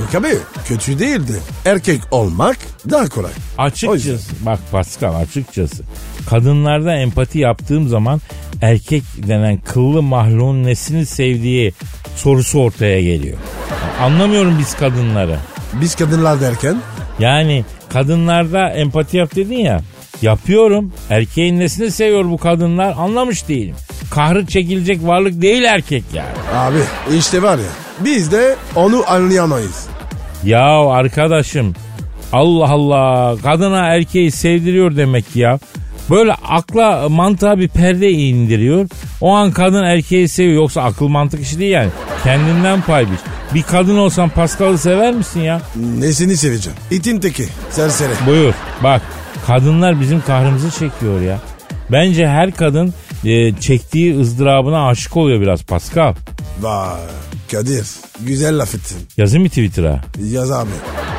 Yok 0.00 0.14
abi, 0.14 0.34
kötü 0.68 0.98
değildi. 0.98 1.40
Erkek 1.64 2.00
olmak 2.10 2.56
daha 2.90 3.08
kolay. 3.08 3.30
Açıkçası 3.58 4.32
bak 4.40 4.58
Pascal 4.72 5.14
açıkçası 5.14 5.82
kadınlarda 6.30 6.94
empati 6.96 7.38
yaptığım 7.38 7.88
zaman 7.88 8.20
erkek 8.62 9.02
denen 9.16 9.58
kıllı 9.58 10.02
mahluğun 10.02 10.64
nesini 10.64 11.06
sevdiği 11.06 11.72
sorusu 12.16 12.60
ortaya 12.60 13.00
geliyor. 13.02 13.38
Anlamıyorum 14.02 14.56
biz 14.58 14.74
kadınları. 14.76 15.36
Biz 15.80 15.94
kadınlar 15.94 16.40
derken 16.40 16.76
Yani 17.18 17.64
kadınlarda 17.92 18.68
empati 18.70 19.16
yap 19.16 19.36
dedin 19.36 19.58
ya. 19.58 19.80
Yapıyorum. 20.22 20.92
Erkeğin 21.10 21.58
nesini 21.60 21.90
seviyor 21.90 22.24
bu 22.24 22.38
kadınlar 22.38 22.94
anlamış 22.98 23.48
değilim. 23.48 23.74
Kahrı 24.10 24.46
çekilecek 24.46 25.06
varlık 25.06 25.42
değil 25.42 25.62
erkek 25.62 26.04
yani. 26.14 26.28
abi 26.54 26.78
işte 27.18 27.42
var 27.42 27.58
ya 27.58 27.64
biz 28.00 28.32
de 28.32 28.56
onu 28.76 29.04
anlayamayız. 29.06 29.86
Ya 30.44 30.88
arkadaşım 30.88 31.74
Allah 32.32 32.70
Allah 32.70 33.36
kadına 33.42 33.86
erkeği 33.86 34.30
sevdiriyor 34.30 34.96
demek 34.96 35.32
ki 35.32 35.38
ya. 35.40 35.58
Böyle 36.10 36.32
akla 36.32 37.08
mantığa 37.08 37.58
bir 37.58 37.68
perde 37.68 38.10
indiriyor. 38.10 38.88
O 39.20 39.34
an 39.34 39.50
kadın 39.50 39.82
erkeği 39.82 40.28
seviyor. 40.28 40.54
Yoksa 40.54 40.82
akıl 40.82 41.08
mantık 41.08 41.40
işi 41.40 41.58
değil 41.58 41.72
yani. 41.72 41.90
Kendinden 42.24 42.82
pay 42.82 43.04
biç. 43.06 43.20
Bir 43.54 43.62
kadın 43.62 43.98
olsan 43.98 44.28
Pascal'ı 44.28 44.78
sever 44.78 45.14
misin 45.14 45.40
ya? 45.40 45.60
Nesini 45.98 46.36
seveceğim? 46.36 46.78
İtin 46.90 47.20
teki, 47.20 47.44
serseri. 47.70 48.12
Buyur. 48.26 48.54
Bak 48.82 49.02
kadınlar 49.46 50.00
bizim 50.00 50.20
kahrımızı 50.20 50.70
çekiyor 50.70 51.20
ya. 51.20 51.38
Bence 51.92 52.28
her 52.28 52.50
kadın 52.52 52.94
e, 53.24 53.60
çektiği 53.60 54.20
ızdırabına 54.20 54.88
aşık 54.88 55.16
oluyor 55.16 55.40
biraz 55.40 55.62
Pascal. 55.62 56.14
Vay 56.60 57.00
Kadir, 57.52 57.86
güzel 58.20 58.58
laf 58.58 58.74
ettin. 58.74 58.96
Yazayım 59.16 59.42
mı 59.42 59.48
Twitter'a? 59.48 60.00
Yaz 60.24 60.50
abi. 60.50 60.70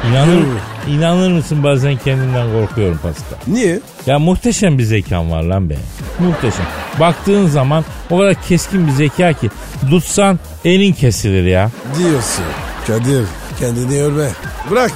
İnanır, 0.10 0.44
inanır 0.90 1.32
mısın 1.32 1.64
bazen 1.64 1.98
kendimden 1.98 2.52
korkuyorum 2.52 2.98
Pascal. 3.04 3.54
Niye? 3.54 3.80
Ya 4.06 4.20
muhteşem 4.20 4.78
bir 4.78 4.84
zekan 4.84 5.32
var 5.32 5.44
lan 5.44 5.70
be. 5.70 5.76
Muhteşem. 6.20 6.66
Baktığın 7.00 7.48
zaman 7.48 7.86
o 8.10 8.18
kadar 8.18 8.42
keskin 8.42 8.88
bir 8.88 8.92
zeka 8.92 9.34
ki 9.34 9.50
tutsan 9.90 10.40
elin 10.66 10.94
kesilir 10.94 11.44
ya. 11.44 11.72
Diyorsun. 11.98 12.46
Kadir, 12.88 13.26
kendini 13.60 14.02
örme. 14.02 14.30
Bırak, 14.72 14.92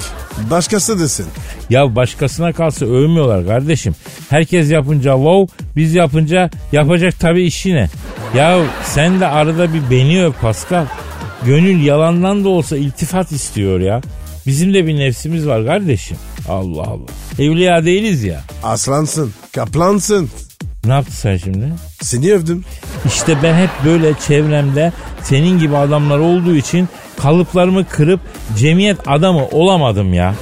başkası 0.50 1.00
desin. 1.00 1.26
Ya 1.70 1.96
başkasına 1.96 2.52
kalsa 2.52 2.86
övmüyorlar 2.86 3.46
kardeşim. 3.46 3.94
Herkes 4.30 4.70
yapınca 4.70 5.14
wow, 5.14 5.64
biz 5.76 5.94
yapınca 5.94 6.50
yapacak 6.72 7.20
tabii 7.20 7.44
işi 7.44 7.74
ne? 7.74 7.88
Ya 8.36 8.58
sen 8.84 9.20
de 9.20 9.26
arada 9.26 9.74
bir 9.74 9.90
beni 9.90 10.24
öv 10.24 10.32
Pascal. 10.32 10.86
Gönül 11.46 11.84
yalandan 11.84 12.44
da 12.44 12.48
olsa 12.48 12.76
iltifat 12.76 13.32
istiyor 13.32 13.80
ya. 13.80 14.00
Bizim 14.46 14.74
de 14.74 14.86
bir 14.86 14.98
nefsimiz 14.98 15.46
var 15.46 15.66
kardeşim. 15.66 16.16
Allah 16.48 16.82
Allah. 16.82 17.10
Evliya 17.38 17.84
değiliz 17.84 18.24
ya. 18.24 18.40
Aslansın, 18.62 19.32
kaplansın. 19.52 20.30
Ne 20.84 20.92
yaptın 20.92 21.14
sen 21.14 21.36
şimdi? 21.36 21.66
Seni 22.02 22.32
övdüm. 22.32 22.64
İşte 23.06 23.36
ben 23.42 23.54
hep 23.54 23.70
böyle 23.84 24.14
çevremde 24.26 24.92
senin 25.22 25.58
gibi 25.58 25.76
adamlar 25.76 26.18
olduğu 26.18 26.54
için 26.54 26.88
kalıplarımı 27.22 27.84
kırıp 27.84 28.20
cemiyet 28.58 28.98
adamı 29.06 29.48
olamadım 29.48 30.14
ya. 30.14 30.34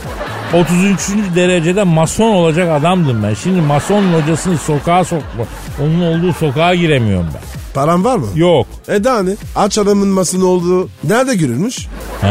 33. 0.55 1.09
derecede 1.37 1.83
mason 1.83 2.29
olacak 2.35 2.71
adamdım 2.81 3.23
ben. 3.23 3.35
Şimdi 3.35 3.61
mason 3.61 4.03
hocasını 4.13 4.59
sokağa 4.59 5.05
sokma. 5.05 5.45
Onun 5.83 6.01
olduğu 6.01 6.33
sokağa 6.33 6.75
giremiyorum 6.75 7.27
ben. 7.35 7.41
Paran 7.75 8.05
var 8.05 8.17
mı? 8.17 8.27
Yok. 8.35 8.67
E 8.89 9.05
daha 9.05 9.23
ne? 9.23 9.31
Aç 9.57 9.79
adamın 9.79 10.09
masını 10.09 10.47
olduğu 10.47 10.89
nerede 11.05 11.35
görülmüş? 11.35 11.87
He, 12.21 12.27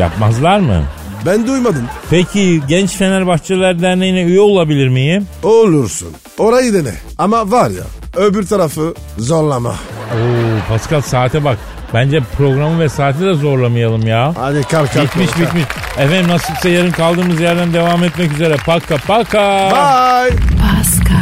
yapmazlar 0.00 0.58
mı? 0.58 0.82
Ben 1.26 1.46
duymadım. 1.46 1.84
Peki 2.10 2.60
Genç 2.68 2.90
Fenerbahçeler 2.96 3.82
Derneği'ne 3.82 4.22
üye 4.22 4.40
olabilir 4.40 4.88
miyim? 4.88 5.26
Olursun. 5.42 6.08
Orayı 6.38 6.74
dene. 6.74 6.92
Ama 7.18 7.50
var 7.50 7.70
ya 7.70 7.84
öbür 8.16 8.46
tarafı 8.46 8.94
zorlama. 9.18 9.70
Oo 10.12 10.68
Pascal 10.68 11.00
saate 11.00 11.44
bak. 11.44 11.58
Bence 11.94 12.20
programı 12.20 12.80
ve 12.80 12.88
saati 12.88 13.20
de 13.20 13.34
zorlamayalım 13.34 14.06
ya. 14.06 14.32
Hadi 14.36 14.62
kalk 14.62 14.92
kalk. 14.92 15.04
Bitmiş 15.04 15.30
kalk. 15.30 15.40
bitmiş. 15.40 15.64
Efendim 15.98 16.28
nasipse 16.28 16.68
yarın 16.68 16.90
kaldığımız 16.90 17.40
yerden 17.40 17.72
devam 17.72 18.04
etmek 18.04 18.32
üzere. 18.32 18.56
Paka 18.66 18.96
paka. 18.96 19.70
Bye. 19.70 20.36
Pascal, 20.62 21.21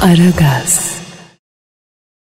Aragaz. 0.00 0.99